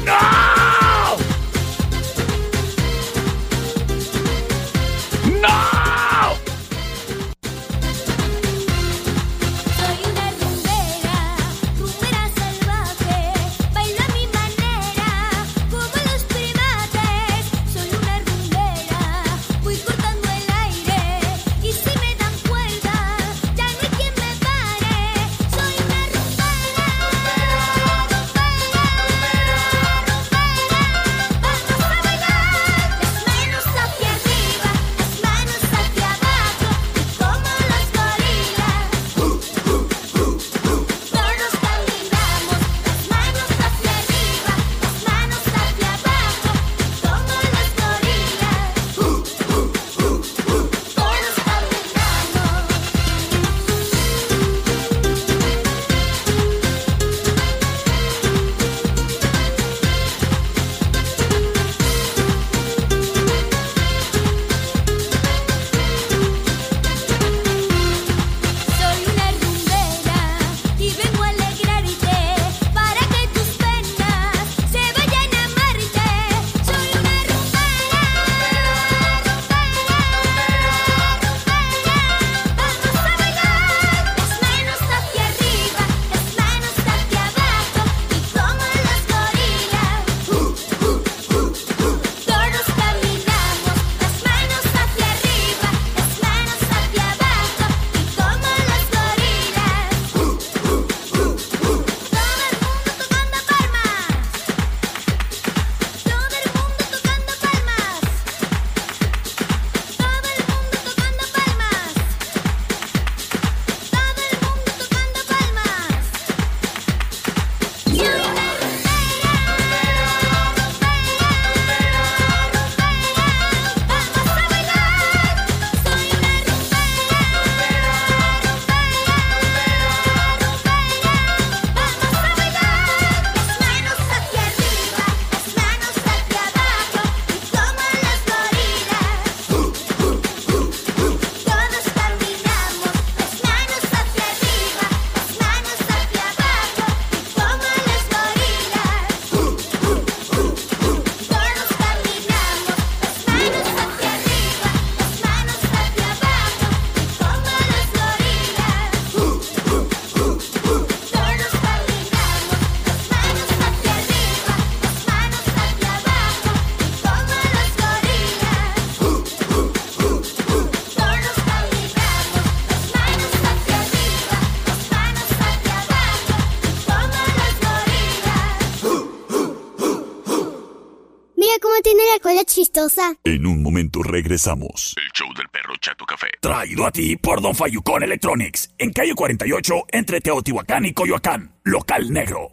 chistosa. 182.72 183.14
En 183.24 183.46
un 183.46 183.62
momento 183.62 184.02
regresamos. 184.02 184.94
El 184.96 185.10
show 185.12 185.28
del 185.34 185.48
perro 185.48 185.74
Chato 185.80 186.04
Café. 186.06 186.28
Traído 186.40 186.86
a 186.86 186.90
ti 186.90 187.16
por 187.16 187.40
Don 187.40 187.54
Fayucón 187.54 188.02
Electronics. 188.02 188.70
En 188.78 188.92
calle 188.92 189.14
48, 189.14 189.74
entre 189.88 190.20
Teotihuacán 190.20 190.86
y 190.86 190.92
Coyoacán. 190.92 191.54
Local 191.64 192.10
negro. 192.10 192.52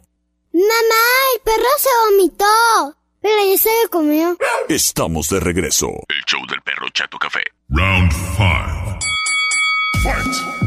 Mamá, 0.52 1.04
el 1.34 1.40
perro 1.42 1.68
se 1.78 1.88
vomitó. 2.10 2.96
Pero 3.22 3.34
ya 3.50 3.58
se 3.58 3.68
lo 3.82 3.90
comió. 3.90 4.36
Estamos 4.68 5.28
de 5.28 5.40
regreso. 5.40 5.88
El 6.08 6.22
show 6.26 6.40
del 6.48 6.60
perro 6.62 6.88
Chato 6.92 7.18
Café. 7.18 7.42
Round 7.68 8.12
5. 8.12 8.98
Fight. 10.02 10.60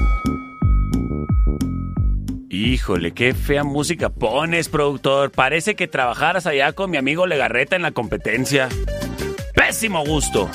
Híjole, 2.50 3.14
qué 3.14 3.34
fea 3.34 3.64
música 3.64 4.10
pones, 4.10 4.70
productor. 4.70 5.32
Parece 5.32 5.76
que 5.76 5.88
trabajaras 5.88 6.46
allá 6.46 6.74
con 6.74 6.92
mi 6.92 6.98
amigo 6.98 7.26
Legarreta 7.26 7.76
en 7.76 7.82
la 7.82 7.92
competencia. 7.92 8.70
Pésimo 9.74 10.06
gusto. 10.06 10.52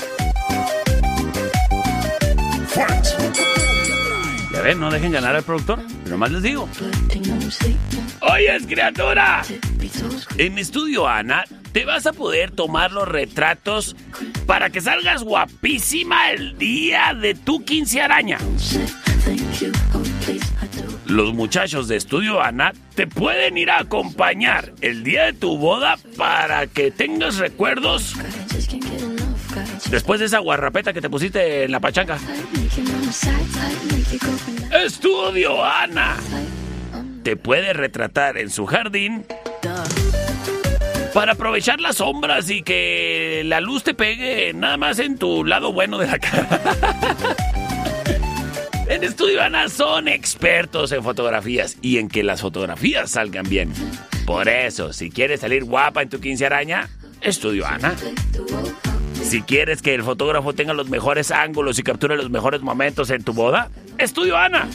Ya 4.53 4.61
ven, 4.61 4.79
no 4.79 4.89
dejen 4.89 5.11
ganar 5.11 5.35
al 5.35 5.43
productor. 5.43 5.81
Nomás 6.07 6.31
les 6.31 6.41
digo. 6.41 6.69
Oyes, 8.21 8.65
criatura. 8.65 9.41
En 10.37 10.57
Estudio 10.57 11.05
Ana 11.05 11.43
te 11.73 11.83
vas 11.83 12.07
a 12.07 12.13
poder 12.13 12.51
tomar 12.51 12.93
los 12.93 13.09
retratos 13.09 13.97
para 14.45 14.69
que 14.69 14.79
salgas 14.79 15.23
guapísima 15.23 16.31
el 16.31 16.57
día 16.57 17.13
de 17.13 17.35
tu 17.35 17.65
quince 17.65 18.01
araña. 18.01 18.37
Los 21.07 21.33
muchachos 21.33 21.89
de 21.89 21.97
Estudio 21.97 22.41
Ana 22.41 22.71
te 22.95 23.05
pueden 23.05 23.57
ir 23.57 23.69
a 23.69 23.81
acompañar 23.81 24.71
el 24.79 25.03
día 25.03 25.25
de 25.25 25.33
tu 25.33 25.57
boda 25.57 25.97
para 26.15 26.67
que 26.67 26.89
tengas 26.89 27.37
recuerdos 27.37 28.15
después 29.89 30.19
de 30.19 30.27
esa 30.27 30.39
guarrapeta 30.39 30.93
que 30.93 31.01
te 31.01 31.09
pusiste 31.09 31.63
en 31.63 31.71
la 31.71 31.79
pachanga. 31.79 32.17
Estudio 34.71 35.63
Ana 35.63 36.17
te 37.23 37.35
puede 37.35 37.73
retratar 37.73 38.37
en 38.37 38.49
su 38.49 38.65
jardín 38.65 39.25
para 41.13 41.33
aprovechar 41.33 41.79
las 41.81 41.97
sombras 41.97 42.49
y 42.49 42.61
que 42.61 43.41
la 43.45 43.61
luz 43.61 43.83
te 43.83 43.93
pegue 43.93 44.53
nada 44.53 44.77
más 44.77 44.99
en 44.99 45.17
tu 45.17 45.43
lado 45.43 45.73
bueno 45.73 45.97
de 45.97 46.07
la 46.07 46.19
cara. 46.19 46.59
En 48.89 49.03
Estudio 49.03 49.43
Ana 49.43 49.69
son 49.69 50.07
expertos 50.07 50.91
en 50.91 51.03
fotografías 51.03 51.77
y 51.79 51.99
en 51.99 52.07
que 52.09 52.23
las 52.23 52.41
fotografías 52.41 53.11
salgan 53.11 53.47
bien. 53.47 53.71
Por 54.25 54.49
eso, 54.49 54.93
si 54.93 55.11
quieres 55.11 55.41
salir 55.41 55.63
guapa 55.63 56.01
en 56.01 56.09
tu 56.09 56.19
quince 56.19 56.47
araña, 56.47 56.89
Estudio 57.21 57.67
Ana. 57.67 57.95
Si 59.29 59.43
quieres 59.43 59.83
que 59.83 59.93
el 59.93 60.01
fotógrafo 60.01 60.53
tenga 60.53 60.73
los 60.73 60.89
mejores 60.89 61.29
ángulos 61.29 61.77
y 61.77 61.83
capture 61.83 62.17
los 62.17 62.31
mejores 62.31 62.61
momentos 62.61 63.11
en 63.11 63.23
tu 63.23 63.31
boda, 63.31 63.69
Estudio 63.99 64.35
Ana. 64.35 64.67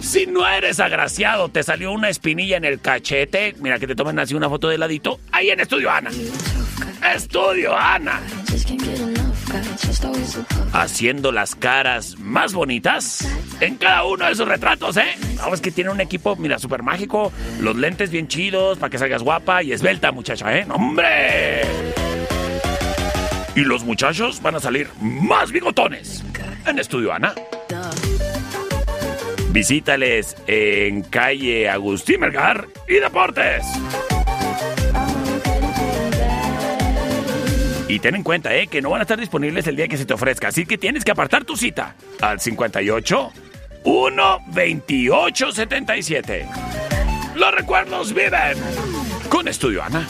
Si 0.00 0.26
no 0.28 0.46
eres 0.46 0.78
agraciado, 0.78 1.48
te 1.48 1.64
salió 1.64 1.90
una 1.90 2.08
espinilla 2.08 2.56
en 2.56 2.64
el 2.64 2.80
cachete, 2.80 3.56
mira 3.58 3.80
que 3.80 3.88
te 3.88 3.96
tomen 3.96 4.20
así 4.20 4.36
una 4.36 4.48
foto 4.48 4.68
de 4.68 4.78
ladito, 4.78 5.18
ahí 5.32 5.50
en 5.50 5.58
Estudio 5.58 5.90
Ana. 5.90 6.10
Estudio 7.16 7.76
Ana. 7.76 8.20
Haciendo 10.72 11.32
las 11.32 11.56
caras 11.56 12.20
más 12.20 12.52
bonitas 12.52 13.28
en 13.60 13.74
cada 13.74 14.04
uno 14.04 14.24
de 14.26 14.36
sus 14.36 14.46
retratos, 14.46 14.96
¿eh? 14.98 15.16
Es 15.52 15.60
que 15.60 15.72
tiene 15.72 15.90
un 15.90 16.00
equipo, 16.00 16.36
mira, 16.36 16.60
súper 16.60 16.84
mágico, 16.84 17.32
los 17.60 17.74
lentes 17.74 18.10
bien 18.12 18.28
chidos 18.28 18.78
para 18.78 18.90
que 18.90 18.98
salgas 18.98 19.24
guapa 19.24 19.64
y 19.64 19.72
esbelta, 19.72 20.12
muchacha, 20.12 20.56
¿eh? 20.56 20.64
¡Hombre! 20.72 22.11
Y 23.54 23.60
los 23.60 23.84
muchachos 23.84 24.40
van 24.40 24.54
a 24.54 24.60
salir 24.60 24.88
más 25.00 25.52
bigotones 25.52 26.24
en 26.66 26.78
Estudio 26.78 27.12
Ana. 27.12 27.34
Visítales 29.50 30.36
en 30.46 31.02
calle 31.02 31.68
Agustín 31.68 32.20
Melgar 32.20 32.66
y 32.88 32.94
Deportes. 32.94 33.66
Y 37.88 37.98
ten 37.98 38.14
en 38.14 38.22
cuenta, 38.22 38.54
eh, 38.56 38.68
que 38.68 38.80
no 38.80 38.88
van 38.88 39.00
a 39.00 39.02
estar 39.02 39.20
disponibles 39.20 39.66
el 39.66 39.76
día 39.76 39.86
que 39.86 39.98
se 39.98 40.06
te 40.06 40.14
ofrezca, 40.14 40.48
así 40.48 40.64
que 40.64 40.78
tienes 40.78 41.04
que 41.04 41.10
apartar 41.10 41.44
tu 41.44 41.54
cita 41.58 41.94
al 42.22 42.40
58 42.40 43.32
1 43.84 44.38
28 44.46 45.52
77. 45.52 46.48
Los 47.34 47.54
recuerdos 47.54 48.14
viven 48.14 48.56
con 49.28 49.46
Estudio 49.46 49.82
Ana. 49.82 50.08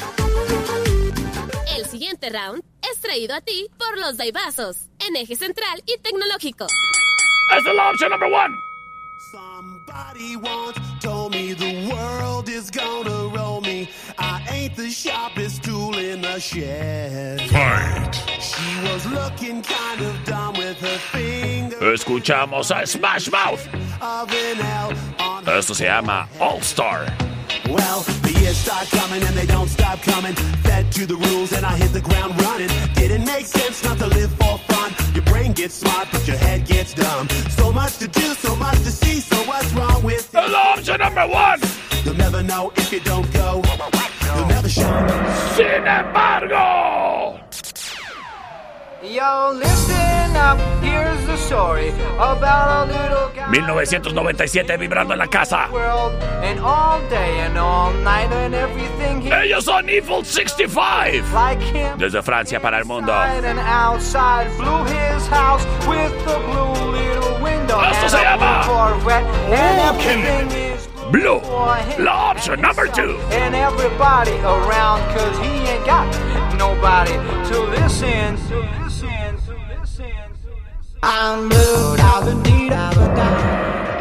El 1.92 1.98
siguiente 1.98 2.30
round 2.30 2.64
es 2.90 3.02
traído 3.02 3.34
a 3.34 3.42
ti 3.42 3.68
por 3.76 3.98
los 3.98 4.16
Daibazos, 4.16 4.88
en 5.06 5.14
eje 5.14 5.36
central 5.36 5.82
y 5.84 5.98
tecnológico. 5.98 6.64
Esa 7.50 7.68
es 7.68 7.76
la 7.76 7.90
opción 7.90 8.10
number 8.10 8.32
one. 8.32 8.56
Somebody 9.30 10.36
once 10.36 10.78
told 11.02 11.34
me 11.34 11.52
the 11.52 11.92
world 11.92 12.48
is 12.48 12.70
gonna 12.70 13.28
roll 13.36 13.60
me. 13.60 13.90
I 14.18 14.42
ain't 14.50 14.74
the 14.74 14.88
sharpest 14.88 15.64
tool 15.64 15.98
in 15.98 16.22
the 16.22 16.40
shed. 16.40 17.42
Fight. 17.50 18.14
She 18.40 18.90
was 18.90 19.04
looking 19.04 19.60
kind 19.60 20.00
of 20.00 20.24
dumb 20.24 20.54
with 20.54 20.80
her 20.80 20.98
finger 21.12 21.76
Escuchamos 21.92 22.70
a 22.70 22.86
Smash 22.86 23.30
Mouth. 23.30 23.68
of 24.00 24.32
an 24.32 24.60
L 24.60 24.94
on 25.20 25.46
Esto 25.46 25.74
se 25.74 25.84
llama 25.84 26.26
All 26.40 26.62
Star. 26.62 27.04
Well, 27.68 28.00
the 28.22 28.32
years 28.40 28.56
start 28.56 28.88
coming 28.88 29.22
and 29.22 29.36
they 29.36 29.46
don't 29.46 29.68
stop 29.68 30.02
coming. 30.02 30.34
Fed 30.64 30.90
to 30.92 31.06
the 31.06 31.16
rules 31.16 31.52
and 31.52 31.64
I 31.64 31.76
hit 31.76 31.92
the 31.92 32.00
ground 32.00 32.40
running. 32.42 32.68
Didn't 32.94 33.24
make 33.24 33.46
sense 33.46 33.84
not 33.84 33.98
to 33.98 34.06
live 34.06 34.30
for 34.32 34.58
fun. 34.70 34.92
Your 35.14 35.24
brain 35.24 35.52
gets 35.52 35.74
smart, 35.74 36.08
but 36.12 36.26
your 36.26 36.36
head 36.36 36.66
gets 36.66 36.94
dumb. 36.94 37.28
So 37.50 37.72
much 37.72 37.98
to 37.98 38.08
do, 38.08 38.34
so 38.34 38.56
much 38.56 38.78
to 38.78 38.90
see. 38.90 39.20
So 39.20 39.36
what's 39.44 39.72
wrong 39.74 40.02
with 40.02 40.34
Es 40.34 40.50
la 40.50 40.74
opción 40.74 40.98
number 40.98 41.26
one. 41.26 41.60
You'll 42.04 42.16
never 42.16 42.42
know 42.42 42.72
if 42.76 42.92
you 42.92 43.00
don't 43.00 43.30
go. 43.32 43.62
You'll 44.34 44.46
never 44.46 44.68
show. 44.68 44.92
Sin 45.56 45.86
embargo. 45.86 47.01
1997 53.50 54.76
vibrando 54.76 55.12
en 55.14 55.18
la 55.18 55.26
casa. 55.26 55.68
world 55.72 56.12
and 56.42 56.60
all 56.60 57.00
day 57.08 57.40
and 57.40 57.58
all 57.58 57.92
night 58.04 58.30
and 58.32 58.54
everything 58.54 59.20
he 59.20 59.30
Ellos 59.32 59.64
son 59.64 59.88
Evil 59.88 60.24
65. 60.24 61.32
like 61.32 61.60
him 61.60 61.98
Desde 61.98 62.22
Francia 62.22 62.60
para 62.60 62.78
el 62.78 62.84
mundo. 62.84 63.12
Esto 67.90 68.08
se 68.08 68.22
llama 68.22 68.62
blue 68.62 68.74
Corvette 68.74 69.26
and 69.50 69.80
everything 69.96 70.50
is 70.52 70.88
Blue. 71.10 71.40
La 71.98 72.30
opción 72.30 72.60
number 72.60 72.86
two. 72.88 73.18
and 73.32 73.54
everybody 73.54 74.32
around 74.40 75.02
cause 75.14 75.36
he 75.40 75.68
ain't 75.68 75.84
got 75.84 76.06
nobody 76.56 77.12
to 77.48 77.60
listen 77.70 78.36
to 78.48 78.81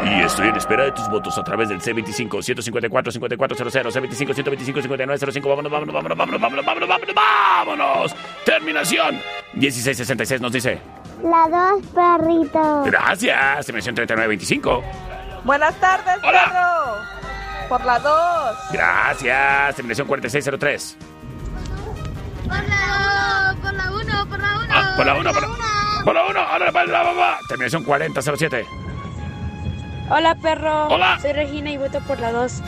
Y 0.04 0.20
estoy 0.22 0.48
en 0.48 0.56
espera 0.56 0.84
de 0.84 0.92
tus 0.92 1.08
votos 1.08 1.36
a 1.36 1.42
través 1.42 1.68
del 1.68 1.80
C25-154-5400, 1.80 3.90
C25-125-5905. 3.90 5.48
Vámonos, 5.48 5.72
vámonos, 5.72 5.94
vámonos, 5.94 6.16
vámonos, 6.16 6.40
vámonos, 6.40 6.64
vámonos, 6.66 6.88
vámonos, 6.88 7.14
vámonos. 7.14 8.14
Terminación 8.44 9.20
1666 9.54 10.40
nos 10.40 10.52
dice. 10.52 10.80
La 11.22 11.48
dos, 11.48 11.82
perrito. 11.94 12.82
Gracias. 12.84 13.66
Terminación 13.66 13.94
3925. 13.94 14.82
Buenas 15.44 15.74
tardes, 15.80 16.18
Hola. 16.22 16.44
perro. 16.44 17.02
Por 17.68 17.84
la 17.84 17.98
2. 17.98 18.56
Gracias. 18.72 19.74
Terminación 19.76 20.06
4603. 20.06 20.96
Por 22.46 22.62
la, 22.68 23.56
por 23.62 23.72
la 23.74 23.90
uno, 24.22 24.30
por 24.30 24.40
la 24.40 24.58
uno. 24.58 24.66
Ah, 24.70 24.94
por 24.96 25.06
la 25.06 25.14
1, 25.14 25.32
por 25.32 25.42
la 25.42 25.48
1. 25.48 25.58
Por 26.04 26.14
la 26.14 26.26
1. 26.26 26.40
Ahora 26.40 26.72
para 26.72 26.86
la 26.86 27.04
mamá. 27.04 27.38
Terminación 27.48 27.84
4007. 27.84 28.66
Hola, 30.10 30.34
perro. 30.34 30.88
Hola. 30.88 31.18
Soy 31.20 31.32
Regina 31.32 31.70
y 31.70 31.76
voto 31.78 32.00
por 32.00 32.18
la 32.20 32.32
2. 32.32 32.62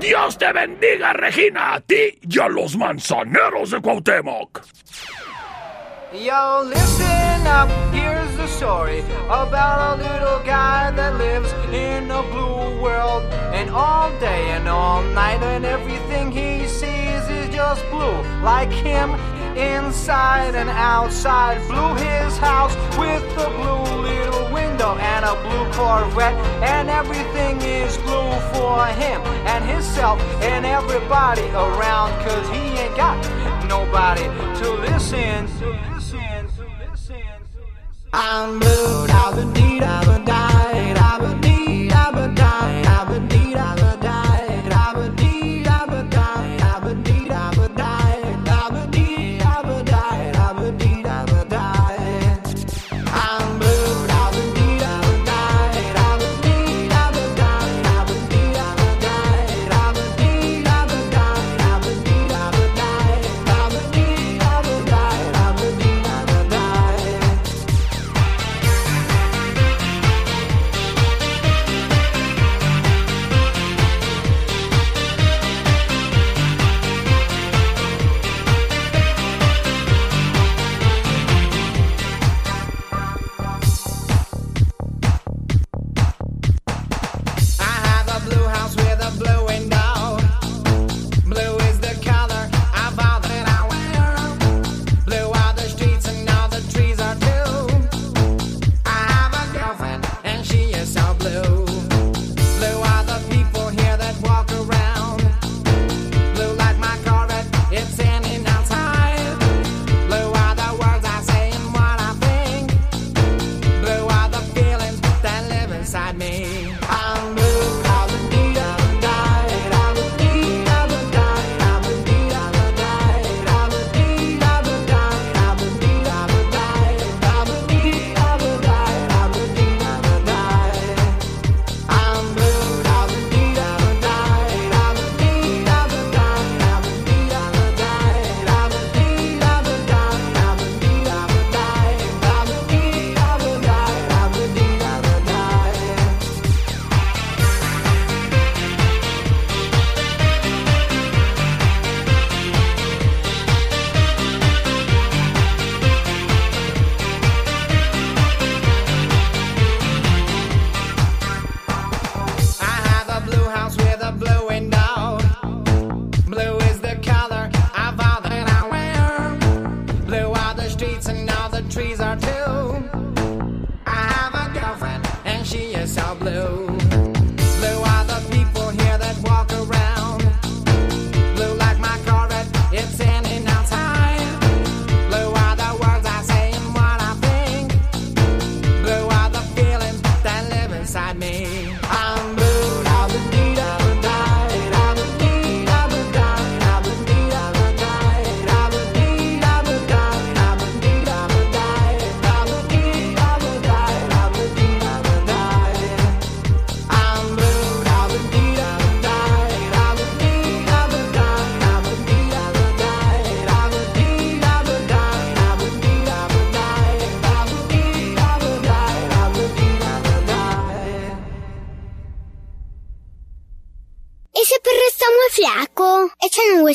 Dios 0.00 0.38
te 0.38 0.52
bendiga, 0.52 1.12
Regina, 1.12 1.74
a 1.74 1.80
ti 1.80 2.18
y 2.22 2.38
a 2.38 2.48
los 2.48 2.76
manzaneros 2.76 3.72
de 3.72 3.80
Cuauhtémoc. 3.80 4.60
Yo, 6.12 6.64
listen 6.64 7.46
up, 7.46 7.68
here's 7.92 8.36
the 8.36 8.46
story 8.46 9.02
about 9.28 9.98
a 9.98 10.02
little 10.02 10.38
guy 10.46 10.90
that 10.92 11.18
lives 11.18 11.52
in 11.72 12.10
a 12.10 12.22
blue 12.22 12.80
world. 12.80 13.24
And 13.52 13.68
all 13.70 14.10
day 14.20 14.52
and 14.52 14.68
all 14.68 15.02
night, 15.14 15.42
and 15.42 15.66
everything 15.66 16.30
he 16.30 16.66
sees 16.66 16.97
is 17.72 17.82
blue. 17.90 18.18
Like 18.42 18.70
him, 18.70 19.10
inside 19.56 20.54
and 20.54 20.70
outside, 20.70 21.58
blew 21.68 21.94
his 21.94 22.36
house 22.38 22.74
with 22.96 23.22
the 23.36 23.48
blue 23.58 24.02
little 24.02 24.52
window 24.52 24.96
and 24.96 25.24
a 25.24 25.34
blue 25.44 25.66
Corvette, 25.72 26.34
and 26.62 26.88
everything 26.88 27.60
is 27.60 27.96
blue 27.98 28.32
for 28.52 28.86
him 28.86 29.20
and 29.52 29.64
himself 29.64 30.20
and 30.42 30.64
everybody 30.64 31.46
around, 31.50 32.10
cause 32.24 32.48
he 32.48 32.62
ain't 32.82 32.96
got 32.96 33.16
nobody 33.68 34.24
to 34.60 34.66
listen. 34.86 35.46
To 35.58 35.68
listen, 35.92 36.48
to 36.56 36.64
listen. 36.90 37.22
I'm 38.12 38.58
blue, 38.58 39.06
da 39.06 39.32
ba 39.34 39.44
dee 39.54 39.78
da 39.80 40.04
ba 40.04 40.16
die, 40.24 40.94
da 40.94 41.18
ba 41.18 41.30
dee 41.42 41.88
da 41.88 42.10
ba 42.12 42.28
die, 42.34 42.57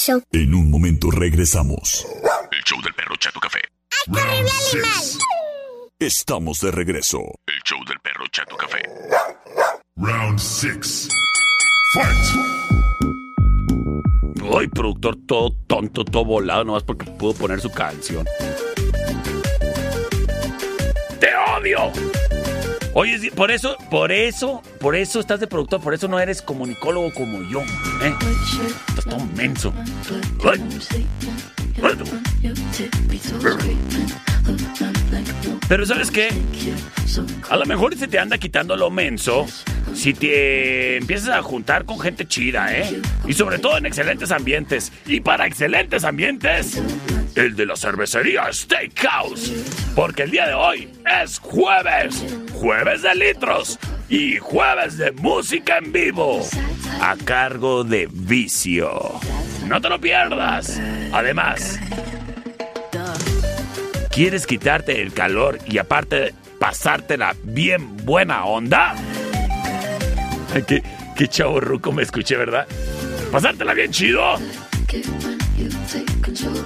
En 0.05 0.53
un 0.53 0.69
momento 0.69 1.09
regresamos. 1.11 2.05
El 2.51 2.61
show 2.65 2.81
del 2.81 2.93
perro 2.93 3.15
Chato 3.15 3.39
Café. 3.39 3.61
¡Terrible 4.11 4.51
animal! 4.51 5.03
Estamos 5.97 6.59
de 6.59 6.71
regreso. 6.71 7.19
El 7.47 7.61
show 7.63 7.79
del 7.87 7.97
perro 8.01 8.25
Chato 8.29 8.57
Café. 8.57 8.81
Round 9.95 10.39
six. 10.39 11.07
Fight. 11.93 12.17
Ay, 14.59 14.67
productor 14.67 15.15
todo 15.25 15.55
tonto, 15.67 16.03
todo 16.03 16.25
volado, 16.25 16.65
nomás 16.65 16.83
porque 16.83 17.09
pudo 17.11 17.33
poner 17.35 17.61
su 17.61 17.71
canción. 17.71 18.25
¡Te 21.21 21.29
odio! 21.57 22.22
Oye, 22.95 23.31
por 23.31 23.49
eso, 23.49 23.75
por 23.89 24.11
eso, 24.11 24.61
por 24.79 24.95
eso 24.95 25.19
estás 25.19 25.39
de 25.39 25.47
productor, 25.47 25.81
por 25.81 25.95
eso 25.95 26.07
no 26.07 26.19
eres 26.19 26.43
comunicólogo 26.43 27.11
como 27.13 27.41
yo, 27.49 27.61
¿eh? 27.61 28.13
Estás 28.89 29.05
todo 29.05 29.25
menso. 29.35 29.73
Pero 35.67 35.85
¿sabes 35.85 36.11
qué? 36.11 36.29
A 37.49 37.57
lo 37.57 37.65
mejor 37.65 37.95
se 37.95 38.07
te 38.07 38.19
anda 38.19 38.37
quitando 38.37 38.75
lo 38.75 38.89
menso 38.89 39.47
si 39.93 40.13
te 40.13 40.97
empiezas 40.97 41.29
a 41.29 41.41
juntar 41.41 41.85
con 41.85 41.99
gente 41.99 42.27
chida, 42.27 42.75
¿eh? 42.75 43.01
Y 43.27 43.33
sobre 43.33 43.59
todo 43.59 43.77
en 43.77 43.85
excelentes 43.85 44.31
ambientes. 44.31 44.91
Y 45.05 45.19
para 45.19 45.45
excelentes 45.45 46.03
ambientes, 46.03 46.81
el 47.35 47.55
de 47.55 47.65
la 47.65 47.75
cervecería 47.75 48.51
Steakhouse. 48.51 49.51
Porque 49.95 50.23
el 50.23 50.31
día 50.31 50.47
de 50.47 50.53
hoy 50.53 50.89
es 51.23 51.39
jueves. 51.39 52.25
Jueves 52.53 53.01
de 53.03 53.15
litros. 53.15 53.79
Y 54.09 54.37
jueves 54.37 54.97
de 54.97 55.11
música 55.11 55.77
en 55.77 55.91
vivo. 55.91 56.41
A 57.01 57.15
cargo 57.15 57.83
de 57.83 58.07
Vicio. 58.11 59.19
No 59.67 59.79
te 59.79 59.89
lo 59.89 59.99
pierdas. 59.99 60.79
Además, 61.11 61.79
¿quieres 64.13 64.45
quitarte 64.45 65.01
el 65.01 65.11
calor 65.13 65.57
y 65.67 65.79
aparte 65.79 66.33
pasártela 66.59 67.35
bien 67.43 67.97
buena 68.05 68.45
onda? 68.45 68.95
Qué, 70.67 70.83
qué 71.15 71.27
chavo 71.27 71.59
ruco 71.59 71.91
me 71.91 72.03
escuché, 72.03 72.37
¿verdad? 72.37 72.67
¿Pasártela 73.31 73.73
bien 73.73 73.91
chido? 73.91 74.21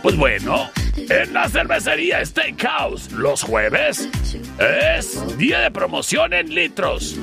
Pues 0.01 0.17
bueno, 0.17 0.69
en 0.97 1.33
la 1.33 1.47
cervecería 1.47 2.25
Steakhouse 2.25 3.11
los 3.13 3.43
jueves 3.43 4.09
es 4.59 5.37
día 5.37 5.59
de 5.59 5.71
promoción 5.71 6.33
en 6.33 6.53
litros. 6.53 7.17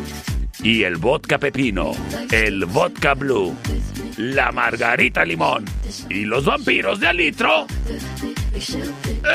Y 0.65 0.83
el 0.83 0.97
vodka 0.97 1.39
pepino, 1.39 1.93
el 2.33 2.65
vodka 2.65 3.15
blue, 3.15 3.55
la 4.17 4.51
margarita 4.51 5.25
limón 5.25 5.67
y 6.09 6.25
los 6.25 6.47
vampiros 6.47 6.99
de 7.01 7.07
al 7.07 7.19
litro 7.19 7.67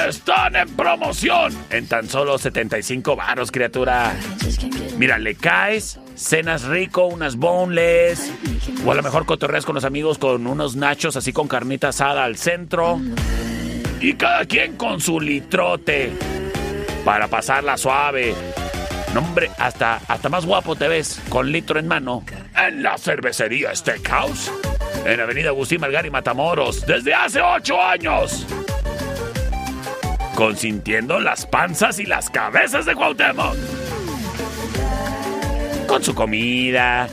están 0.07 0.55
en 0.55 0.69
promoción 0.75 1.55
en 1.69 1.87
tan 1.87 2.09
solo 2.09 2.39
75 2.39 3.15
varos, 3.15 3.51
criatura. 3.51 4.15
Mira, 4.97 5.19
le 5.19 5.35
caes, 5.35 5.99
cenas 6.15 6.63
rico, 6.63 7.05
unas 7.05 7.35
boneless, 7.35 8.33
o 8.83 8.91
a 8.91 8.95
lo 8.95 9.03
mejor 9.03 9.27
cotorreas 9.27 9.65
con 9.65 9.75
los 9.75 9.85
amigos 9.85 10.17
con 10.17 10.47
unos 10.47 10.75
nachos 10.75 11.15
así 11.15 11.31
con 11.31 11.47
carnita 11.47 11.89
asada 11.89 12.23
al 12.23 12.37
centro. 12.37 12.99
Y 14.01 14.13
cada 14.13 14.45
quien 14.45 14.77
con 14.77 14.99
su 14.99 15.19
litrote 15.19 16.11
para 17.05 17.27
pasarla 17.27 17.77
suave. 17.77 18.33
No, 19.13 19.21
hombre, 19.21 19.49
hasta, 19.57 20.01
hasta 20.07 20.29
más 20.29 20.45
guapo 20.45 20.75
te 20.75 20.87
ves 20.87 21.19
con 21.29 21.51
litro 21.51 21.79
en 21.79 21.87
mano 21.87 22.23
en 22.55 22.83
la 22.83 22.97
cervecería 22.97 23.75
Steakhouse 23.75 24.51
en 25.05 25.19
Avenida 25.19 25.49
Agustín 25.49 25.81
Malgar 25.81 26.05
y 26.05 26.11
Matamoros 26.11 26.85
desde 26.85 27.13
hace 27.13 27.41
ocho 27.41 27.81
años. 27.81 28.45
Consintiendo 30.35 31.19
las 31.19 31.45
panzas 31.45 31.99
y 31.99 32.05
las 32.05 32.29
cabezas 32.29 32.85
de 32.85 32.95
Cuauhtémoc. 32.95 33.55
Con 35.87 36.03
su 36.03 36.13
comida, 36.13 37.07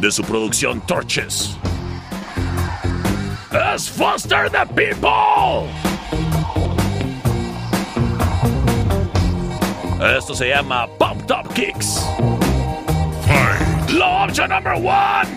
De 0.00 0.10
su 0.10 0.22
producción 0.22 0.80
Torches. 0.86 1.56
Es 3.74 3.90
Foster 3.90 4.50
the 4.50 4.66
People. 4.74 5.68
Esto 10.16 10.34
se 10.34 10.48
llama 10.48 10.86
Pump 10.98 11.26
Top 11.26 11.52
Kicks. 11.52 12.02
La 13.92 14.24
option 14.24 14.48
number 14.48 14.74
one. 14.74 15.28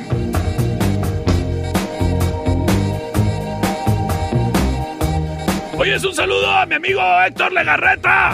Oye, 5.77 5.95
es 5.95 6.03
un 6.05 6.15
saludo 6.15 6.49
a 6.49 6.65
mi 6.65 6.75
amigo 6.75 7.01
Héctor 7.01 7.51
Legarreta. 7.51 8.33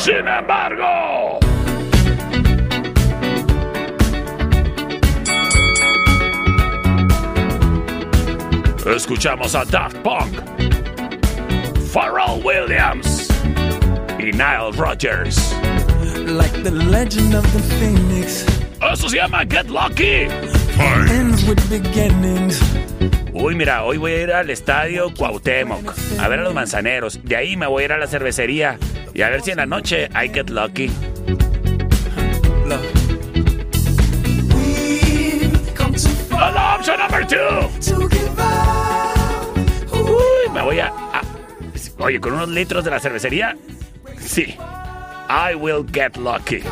Sin 0.00 0.26
embargo, 0.26 1.38
escuchamos 8.96 9.54
a 9.54 9.66
Daft 9.66 9.98
Punk, 9.98 10.40
Pharrell 11.92 12.42
Williams 12.42 13.28
y 14.18 14.32
Nile 14.32 14.72
Rodgers. 14.78 15.54
Like 16.24 16.62
the 16.62 16.70
legend 16.70 17.34
of 17.34 17.44
the 17.52 17.60
phoenix. 17.74 18.46
Eso 18.80 19.06
se 19.10 19.18
llama 19.18 19.44
Get 19.44 19.68
Lucky. 19.68 20.28
Ends 21.10 21.46
with 21.46 21.60
beginnings. 21.68 22.58
Uy, 23.34 23.54
mira, 23.54 23.84
hoy 23.84 23.98
voy 23.98 24.12
a 24.12 24.22
ir 24.22 24.32
al 24.32 24.48
estadio 24.48 25.12
Cuauhtémoc 25.14 25.94
a 26.18 26.28
ver 26.28 26.40
a 26.40 26.42
los 26.44 26.54
manzaneros. 26.54 27.20
De 27.22 27.36
ahí 27.36 27.58
me 27.58 27.66
voy 27.66 27.82
a 27.82 27.84
ir 27.84 27.92
a 27.92 27.98
la 27.98 28.06
cervecería 28.06 28.78
y 29.14 29.22
a 29.22 29.28
ver 29.30 29.42
si 29.42 29.50
en 29.50 29.58
la 29.58 29.66
noche 29.66 30.08
I 30.14 30.28
get 30.32 30.50
lucky. 30.50 30.90
A 36.38 36.50
la 36.52 36.76
option 36.76 36.98
number 36.98 37.26
two. 37.26 37.68
Uy, 39.92 40.48
me 40.54 40.62
voy 40.62 40.78
a, 40.80 40.86
a- 40.88 41.22
Oye, 41.98 42.18
con 42.20 42.32
unos 42.32 42.48
litros 42.48 42.82
de 42.84 42.90
la 42.90 42.98
cervecería. 43.00 43.56
Sí. 44.18 44.56
I 45.28 45.54
will 45.54 45.84
get 45.92 46.16
lucky. 46.16 46.62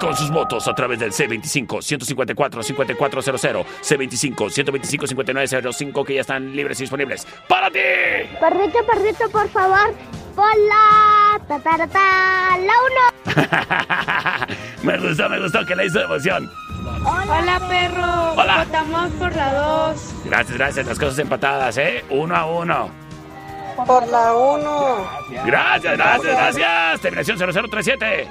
Con 0.00 0.16
sus 0.16 0.30
motos 0.30 0.66
a 0.68 0.74
través 0.74 0.98
del 1.00 1.12
C25-154-5400, 1.12 3.64
C25-125-5905 3.82 6.04
que 6.04 6.14
ya 6.14 6.20
están 6.20 6.54
libres 6.54 6.78
y 6.80 6.84
disponibles. 6.84 7.26
¡Para 7.48 7.68
ti! 7.70 7.80
Perrito, 8.40 8.78
perrito, 8.86 9.28
por 9.30 9.48
favor. 9.48 9.92
Hola, 10.36 11.40
ta, 11.48 11.58
ta, 11.58 11.76
ta, 11.76 11.86
ta, 11.88 12.56
la 12.58 12.74
uno. 12.86 13.00
me 14.84 14.96
gustó, 14.98 15.28
me 15.28 15.40
gustó 15.40 15.66
que 15.66 15.74
le 15.74 15.86
hizo 15.86 16.00
emoción. 16.00 16.48
Hola, 17.04 17.60
perro. 17.68 18.34
Hola. 18.36 18.64
Votamos 18.64 19.10
por 19.12 19.34
la 19.34 19.52
2. 19.54 20.14
Gracias, 20.26 20.56
gracias. 20.56 20.86
Las 20.86 20.98
cosas 20.98 21.18
empatadas, 21.18 21.76
¿eh? 21.78 22.04
Uno 22.10 22.36
a 22.36 22.46
uno. 22.46 22.90
Por 23.84 24.06
la 24.08 24.34
1. 24.34 25.08
Gracias, 25.44 25.96
gracias, 25.96 26.36
gracias. 26.36 27.00
Terminación 27.00 27.38
0037. 27.38 28.28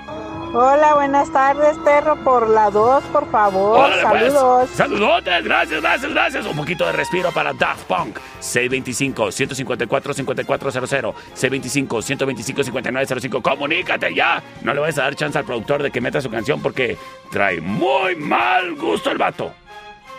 Hola, 0.54 0.94
buenas 0.96 1.32
tardes, 1.32 1.78
perro. 1.80 2.16
Por 2.24 2.50
la 2.50 2.70
2, 2.70 3.04
por 3.06 3.30
favor. 3.30 3.80
Órale, 3.80 4.04
pues. 4.08 4.34
Saludos. 4.34 4.70
Saludotes, 4.70 5.44
gracias, 5.44 5.82
gracias, 5.82 6.12
gracias. 6.12 6.46
Un 6.46 6.56
poquito 6.56 6.86
de 6.86 6.92
respiro 6.94 7.32
para 7.32 7.52
Daft 7.54 7.84
Punk. 7.84 8.18
C25-154-5400. 8.42 11.14
C25-125-5905. 11.36 13.42
Comunícate 13.42 14.14
ya. 14.16 14.42
No 14.64 14.74
le 14.74 14.80
vayas 14.80 14.98
a 15.00 15.04
dar 15.04 15.16
chance 15.16 15.38
al 15.38 15.44
productor 15.46 15.84
de 15.84 15.92
que 15.92 16.00
meta 16.02 16.22
su 16.22 16.30
canción 16.30 16.62
porque 16.62 16.98
trae 17.32 17.60
muy 17.60 18.16
mal 18.16 18.76
gusto 18.76 19.12
el 19.12 19.18
vato. 19.18 19.52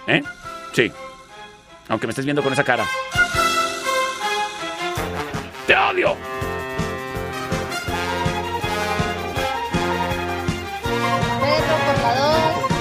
¿Eh? 0.07 0.23
Sí. 0.73 0.93
Aunque 1.89 2.07
me 2.07 2.11
estés 2.11 2.27
viendo 2.27 2.43
con 2.43 2.53
esa 2.53 2.65
cara. 2.65 2.85
¡Te 5.67 5.75
odio! 5.77 6.17
Perro, 12.09 12.63
por 12.69 12.75
la 12.75 12.81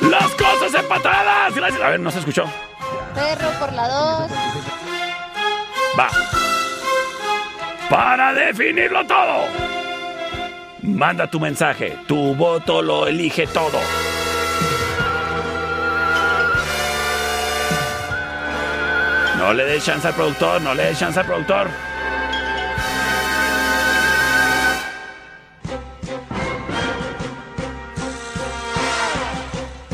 2. 0.00 0.10
¡Las 0.10 0.30
cosas 0.34 0.74
empatadas! 0.74 1.54
Gracias. 1.54 1.82
A 1.82 1.88
ver, 1.90 2.00
no 2.00 2.10
se 2.10 2.18
escuchó. 2.20 2.44
Perro, 3.14 3.50
por 3.58 3.72
la 3.72 3.88
2. 3.88 4.30
Va. 5.98 6.08
Para 7.90 8.32
definirlo 8.32 9.06
todo. 9.06 9.44
Manda 10.82 11.26
tu 11.26 11.40
mensaje. 11.40 11.98
Tu 12.06 12.34
voto 12.34 12.82
lo 12.82 13.06
elige 13.06 13.46
todo. 13.46 13.78
No 19.38 19.52
le 19.52 19.64
des 19.64 19.84
chance 19.84 20.08
al 20.08 20.14
productor, 20.14 20.60
no 20.62 20.74
le 20.74 20.86
des 20.86 20.98
chance 20.98 21.20
al 21.20 21.26
productor. 21.26 21.68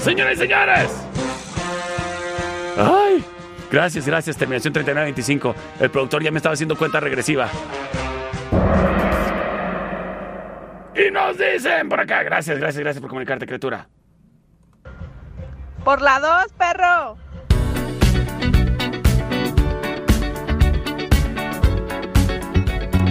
Señoras 0.02 0.34
y 0.34 0.36
señores. 0.36 1.06
Ay, 2.76 3.24
gracias, 3.70 4.04
gracias. 4.04 4.36
Terminación 4.36 4.72
3925. 4.72 5.54
El 5.78 5.90
productor 5.90 6.24
ya 6.24 6.32
me 6.32 6.38
estaba 6.38 6.54
haciendo 6.54 6.76
cuenta 6.76 6.98
regresiva. 6.98 7.48
Y 10.94 11.10
nos 11.12 11.38
dicen 11.38 11.88
por 11.88 12.00
acá. 12.00 12.24
Gracias, 12.24 12.58
gracias, 12.58 12.82
gracias 12.82 13.00
por 13.00 13.10
comunicarte, 13.10 13.46
criatura. 13.46 13.88
Por 15.84 16.02
la 16.02 16.18
2, 16.18 16.52
perro. 16.58 17.16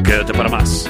Quédate 0.04 0.34
para 0.34 0.50
más. 0.50 0.90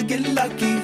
to 0.00 0.06
get 0.06 0.34
lucky. 0.34 0.79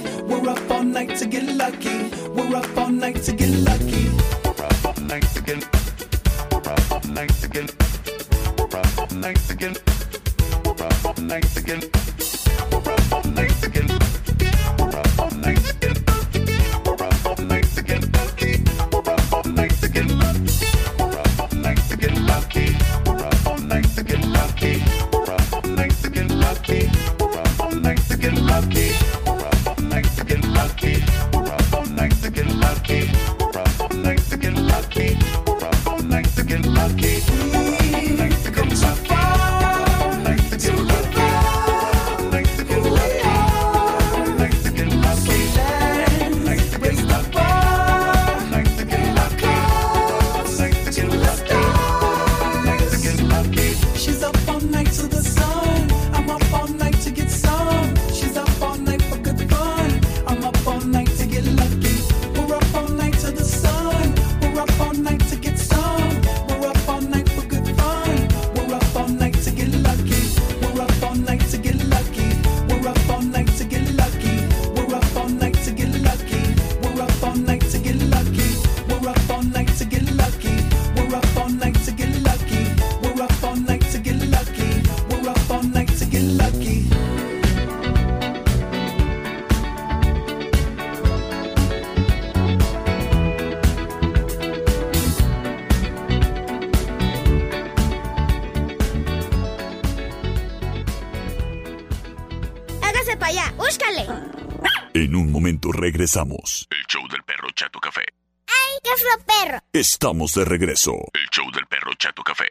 regresamos. 105.77 106.67
El 106.71 106.85
show 106.87 107.07
del 107.09 107.23
perro 107.23 107.49
Chato 107.55 107.79
Café. 107.79 108.05
¡Ay, 108.47 108.79
qué 108.83 108.91
es! 108.91 109.63
Estamos 109.73 110.33
de 110.35 110.45
regreso. 110.45 110.93
El 111.13 111.29
show 111.31 111.51
del 111.53 111.67
perro 111.67 111.93
Chato 111.95 112.23
Café. 112.23 112.49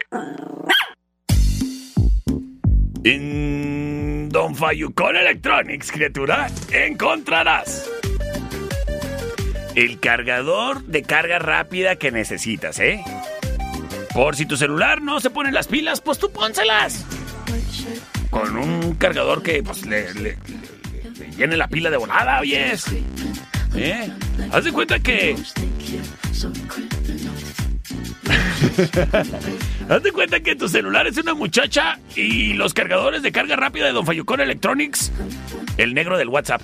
En 3.04 4.28
Don 4.30 4.54
Fayucón 4.56 5.16
Electronics, 5.16 5.92
criatura, 5.92 6.48
encontrarás 6.72 7.88
el 9.76 10.00
cargador 10.00 10.82
de 10.84 11.02
carga 11.02 11.38
rápida 11.38 11.96
que 11.96 12.10
necesitas, 12.10 12.80
¿eh? 12.80 13.04
Por 14.14 14.34
si 14.34 14.46
tu 14.46 14.56
celular 14.56 15.02
no 15.02 15.20
se 15.20 15.30
pone 15.30 15.52
las 15.52 15.68
pilas, 15.68 16.00
pues 16.00 16.18
tú 16.18 16.32
pónselas. 16.32 17.04
Con 18.30 18.56
un 18.56 18.94
cargador 18.94 19.42
que 19.42 19.62
pues, 19.62 19.84
le 19.84 20.38
llene 21.36 21.56
la 21.56 21.68
pila 21.68 21.90
de 21.90 21.96
volada, 21.96 22.40
oye. 22.40 22.74
¿Eh? 23.74 24.10
Haz 24.52 24.64
de 24.64 24.72
cuenta 24.72 24.98
que. 24.98 25.36
Haz 29.88 30.02
de 30.02 30.12
cuenta 30.12 30.40
que 30.40 30.56
tu 30.56 30.68
celular 30.68 31.06
es 31.06 31.16
una 31.18 31.34
muchacha 31.34 31.98
y 32.14 32.54
los 32.54 32.74
cargadores 32.74 33.22
de 33.22 33.32
carga 33.32 33.56
rápida 33.56 33.86
de 33.86 33.92
Don 33.92 34.04
Fayucón 34.04 34.40
Electronics, 34.40 35.12
el 35.76 35.94
negro 35.94 36.18
del 36.18 36.28
WhatsApp. 36.28 36.62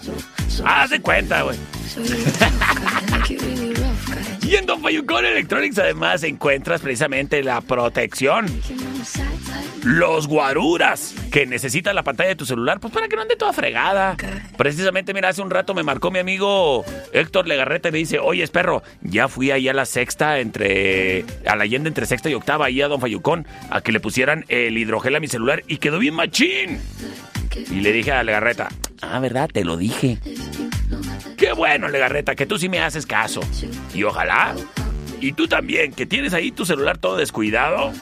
Haz 0.65 0.91
de 0.91 1.01
cuenta, 1.01 1.43
güey. 1.43 1.57
y 4.43 4.57
en 4.57 4.67
Don 4.67 4.83
Fayucón 4.83 5.25
Electronics 5.25 5.79
además 5.79 6.23
encuentras 6.25 6.81
precisamente 6.81 7.43
la 7.43 7.61
protección 7.61 8.47
los 9.83 10.29
guaruras, 10.29 11.15
que 11.33 11.45
necesitas 11.45 11.95
la 11.95 12.05
pantalla 12.05 12.29
de 12.29 12.37
tu 12.37 12.47
celular, 12.47 12.79
pues 12.79 12.93
para 12.93 13.09
que 13.09 13.17
no 13.17 13.23
ande 13.23 13.35
toda 13.35 13.53
fregada. 13.53 14.17
Precisamente, 14.57 15.13
mira, 15.13 15.29
hace 15.29 15.43
un 15.43 15.51
rato 15.51 15.75
me 15.75 15.83
marcó 15.83 16.11
mi 16.11 16.21
amigo 16.21 16.85
Héctor 17.13 17.49
Legarreta 17.49 17.89
y 17.89 17.93
me 17.93 17.99
dice, 17.99 18.19
oye, 18.21 18.47
perro, 18.49 18.83
ya 19.01 19.27
fui 19.27 19.51
ahí 19.51 19.69
a 19.69 19.73
la 19.73 19.85
sexta, 19.85 20.39
entre, 20.39 21.25
a 21.47 21.57
la 21.57 21.65
Allende 21.65 21.89
entre 21.89 22.07
sexta 22.07 22.31
y 22.31 22.35
octava, 22.35 22.67
ahí 22.67 22.81
a 22.81 22.89
Don 22.89 23.01
Fayucón, 23.01 23.47
a 23.71 23.81
que 23.81 23.91
le 23.91 23.99
pusieran 23.99 24.45
el 24.49 24.79
hidrogel 24.79 25.17
a 25.17 25.21
mi 25.21 25.29
celular 25.29 25.65
y 25.67 25.79
quedó 25.79 25.99
bien 25.99 26.15
machín. 26.15 26.81
Y 27.71 27.81
le 27.81 27.93
dije 27.93 28.13
a 28.13 28.23
Legarreta, 28.23 28.69
ah, 29.01 29.19
¿verdad? 29.19 29.51
Te 29.53 29.65
lo 29.65 29.77
dije. 29.77 30.19
Qué 31.37 31.53
bueno, 31.53 31.89
Legarreta, 31.89 32.35
que 32.35 32.47
tú 32.47 32.57
sí 32.57 32.69
me 32.69 32.81
haces 32.81 33.05
caso. 33.05 33.41
Y 33.93 34.05
ojalá, 34.05 34.55
y 35.21 35.33
tú 35.33 35.49
también, 35.49 35.93
que 35.93 36.07
tienes 36.07 36.35
ahí 36.35 36.53
tu 36.53 36.65
celular 36.65 36.99
todo 36.99 37.17
descuidado, 37.17 37.93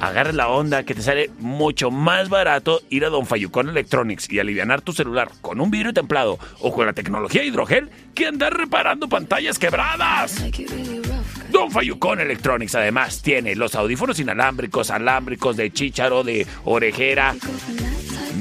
agarres 0.00 0.34
la 0.34 0.48
onda 0.48 0.82
que 0.82 0.94
te 0.94 1.02
sale 1.02 1.30
mucho 1.38 1.90
más 1.90 2.28
barato 2.28 2.80
ir 2.90 3.04
a 3.04 3.08
Don 3.08 3.26
Fayucón 3.26 3.68
Electronics 3.68 4.30
y 4.30 4.38
alivianar 4.38 4.82
tu 4.82 4.92
celular 4.92 5.30
con 5.40 5.60
un 5.60 5.70
vidrio 5.70 5.92
templado 5.92 6.38
o 6.60 6.72
con 6.72 6.86
la 6.86 6.92
tecnología 6.92 7.44
hidrogel 7.44 7.90
que 8.14 8.26
andar 8.26 8.56
reparando 8.56 9.08
pantallas 9.08 9.58
quebradas. 9.58 10.44
Don 11.50 11.70
Fayucón 11.70 12.20
Electronics 12.20 12.74
además 12.74 13.22
tiene 13.22 13.54
los 13.54 13.74
audífonos 13.74 14.18
inalámbricos, 14.18 14.90
alámbricos 14.90 15.56
de 15.56 15.72
chícharo, 15.72 16.24
de 16.24 16.46
orejera, 16.64 17.34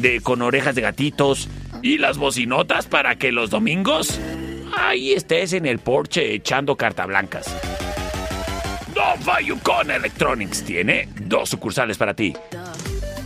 de 0.02 0.22
con 0.22 0.42
orejas 0.42 0.76
de 0.76 0.82
gatitos 0.82 1.50
y 1.82 1.98
las 1.98 2.18
bocinotas 2.18 2.88
para 2.88 3.16
que 3.16 3.32
los 3.32 3.50
domingos 3.50 4.20
ahí 4.76 5.14
estés 5.14 5.54
en 5.54 5.66
el 5.66 5.80
porche 5.80 6.34
echando 6.34 6.76
cartablancas. 6.76 7.85
Don 8.96 9.22
Fayucón 9.22 9.92
Electronics 9.92 10.64
tiene 10.64 11.10
dos 11.20 11.50
sucursales 11.50 11.98
para 11.98 12.14
ti. 12.14 12.34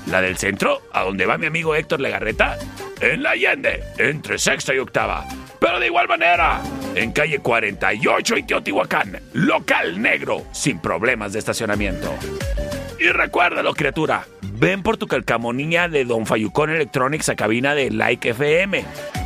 La 0.08 0.20
del 0.20 0.36
centro, 0.36 0.82
a 0.92 1.04
donde 1.04 1.28
va 1.28 1.38
mi 1.38 1.46
amigo 1.46 1.76
Héctor 1.76 2.00
Legarreta, 2.00 2.58
en 3.00 3.22
la 3.22 3.32
Allende, 3.32 3.84
entre 4.00 4.40
sexta 4.40 4.74
y 4.74 4.80
octava. 4.80 5.28
Pero 5.60 5.80
de 5.80 5.86
igual 5.86 6.08
manera, 6.08 6.60
en 6.96 7.12
calle 7.12 7.38
48 7.38 8.38
y 8.38 8.44
Teotihuacán, 8.44 9.20
local 9.34 10.02
negro, 10.02 10.44
sin 10.54 10.80
problemas 10.80 11.34
de 11.34 11.40
estacionamiento. 11.40 12.12
Y 13.00 13.10
recuérdalo, 13.10 13.76
criatura, 13.76 14.26
ven 14.54 14.82
por 14.82 14.98
tu 14.98 15.06
calcamonía 15.06 15.88
de 15.88 16.04
Don 16.04 16.26
Fayucón 16.26 16.72
Electronics 16.72 17.30
a 17.30 17.36
cabina 17.36 17.76
de 17.76 17.92
Like 17.92 18.30
FM. 18.30 18.84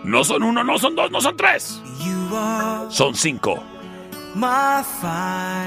No 0.07 0.23
son 0.23 0.43
uno, 0.45 0.63
no 0.63 0.79
son 0.79 0.95
dos, 0.95 1.11
no 1.11 1.21
son 1.21 1.37
tres. 1.37 1.83
Son 2.91 3.13
cinco. 3.13 3.61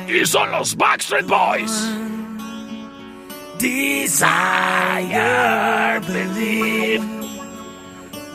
Y 0.08 0.26
son 0.26 0.52
los 0.52 0.78
Backstreet 0.78 1.28
Boys. 1.28 1.90
Desire, 3.58 4.40
believe. 6.08 7.04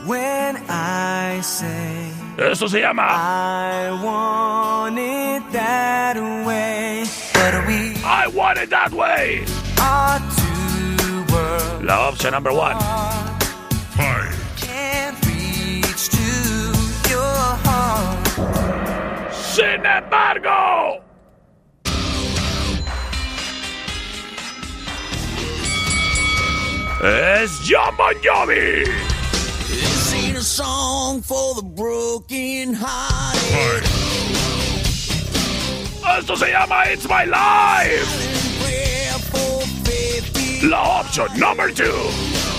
When 0.04 0.58
I 0.68 1.40
say 1.40 2.12
Eso 2.36 2.68
se 2.68 2.80
llama 2.82 3.06
I 3.08 3.90
want 4.04 4.98
it 4.98 5.42
that 5.52 6.18
way, 6.44 7.04
but 7.32 7.66
we 7.66 7.94
I 8.04 8.26
Want 8.26 8.58
It 8.58 8.68
That 8.68 8.92
Way. 8.92 9.46
La 11.82 12.08
opción 12.10 12.32
number 12.32 12.52
one. 12.52 12.76
to 13.96 15.23
your 17.14 17.48
heart. 17.64 18.26
Sin 19.32 19.80
embargo. 19.86 21.00
Es 27.02 27.50
Jovi. 27.68 28.86
This 29.68 30.14
ain't 30.14 30.38
a 30.38 30.42
song 30.42 31.20
for 31.20 31.54
the 31.54 31.62
broken 31.62 32.74
hearted. 32.74 33.84
Esto 36.18 36.36
se 36.36 36.50
llama 36.50 36.84
It's 36.86 37.06
My 37.08 37.24
Life. 37.24 38.34
La 40.62 41.00
opción 41.00 41.28
number 41.38 41.70
two. 41.70 42.53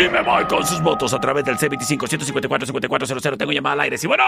Y 0.00 0.08
me 0.08 0.22
voy 0.22 0.44
con 0.46 0.66
sus 0.66 0.80
votos 0.80 1.12
a 1.12 1.20
través 1.20 1.44
del 1.44 1.58
C25-154-5400. 1.58 3.36
Tengo 3.36 3.52
llamada 3.52 3.74
al 3.74 3.80
aire. 3.80 3.98
Sí, 3.98 4.06
bueno. 4.06 4.24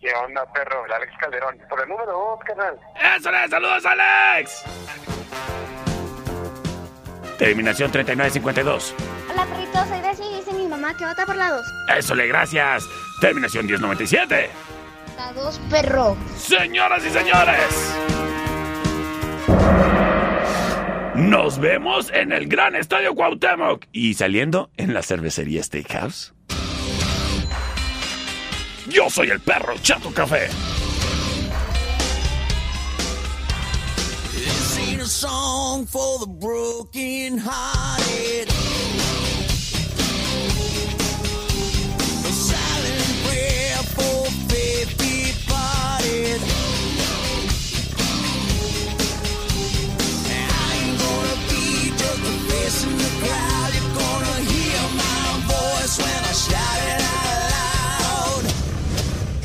¿Qué 0.00 0.08
onda, 0.14 0.50
perro? 0.52 0.86
El 0.86 0.92
Alex 0.92 1.12
Calderón. 1.20 1.58
Por 1.68 1.82
el 1.82 1.88
número 1.88 2.12
2, 2.12 2.40
carnal. 2.46 2.80
¡Eso 3.14 3.30
le! 3.30 3.48
¡Saludos, 3.48 3.84
Alex! 3.84 4.64
Terminación 7.36 7.92
3952. 7.92 8.94
Hola, 9.30 9.44
perrito, 9.44 9.78
soy 9.84 10.26
y 10.26 10.36
dice 10.38 10.52
mi 10.54 10.66
mamá 10.66 10.96
que 10.96 11.04
vota 11.04 11.26
por 11.26 11.36
la 11.36 11.50
2. 11.50 11.66
Eso 11.98 12.14
le, 12.14 12.26
gracias. 12.26 12.88
Terminación 13.20 13.66
1097. 13.66 14.48
La 15.18 15.32
2, 15.34 15.60
perro. 15.70 16.16
Señoras 16.38 17.04
y 17.04 17.10
señores. 17.10 17.94
Nos 21.14 21.60
vemos 21.60 22.10
en 22.12 22.32
el 22.32 22.48
gran 22.48 22.74
estadio 22.74 23.14
Cuauhtémoc 23.14 23.84
y 23.92 24.14
saliendo 24.14 24.70
en 24.76 24.92
la 24.94 25.00
cervecería 25.00 25.62
Steakhouse. 25.62 26.34
Yo 28.88 29.08
soy 29.08 29.28
el 29.28 29.38
perro 29.38 29.74
Chato 29.80 30.10
Café. 30.10 30.48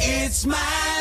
It's 0.01 0.45
my 0.45 0.98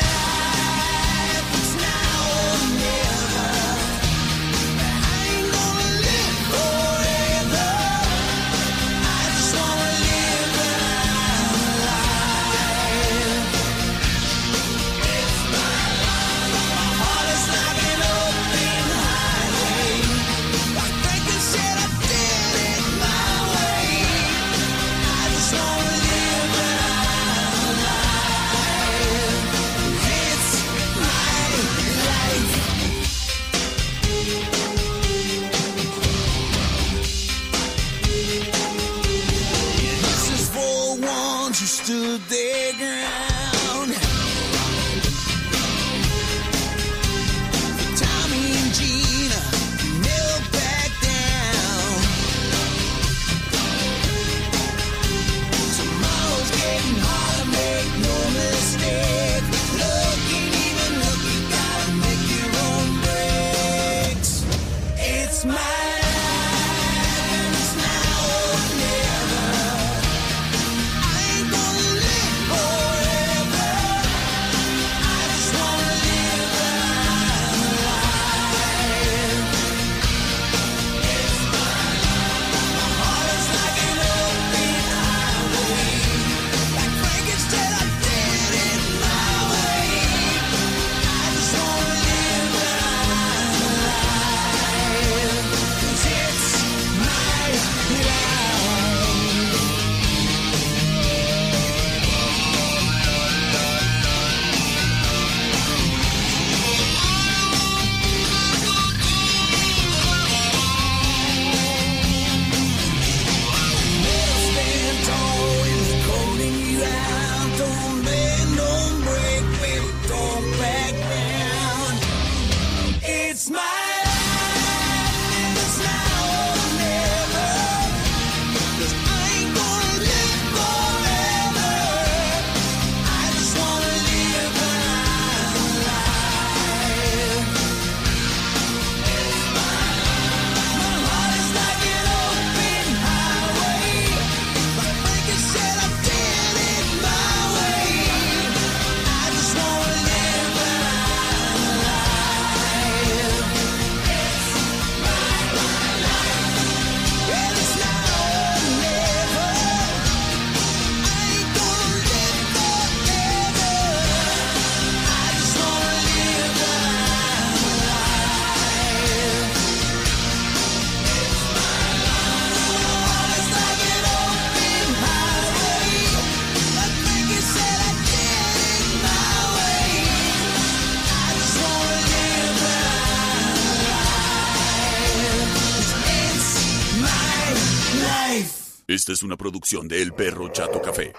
es 189.19 189.25
una 189.25 189.37
producción 189.37 189.89
de 189.89 190.01
El 190.01 190.13
Perro 190.13 190.49
Chato 190.49 190.81
Café. 190.81 191.13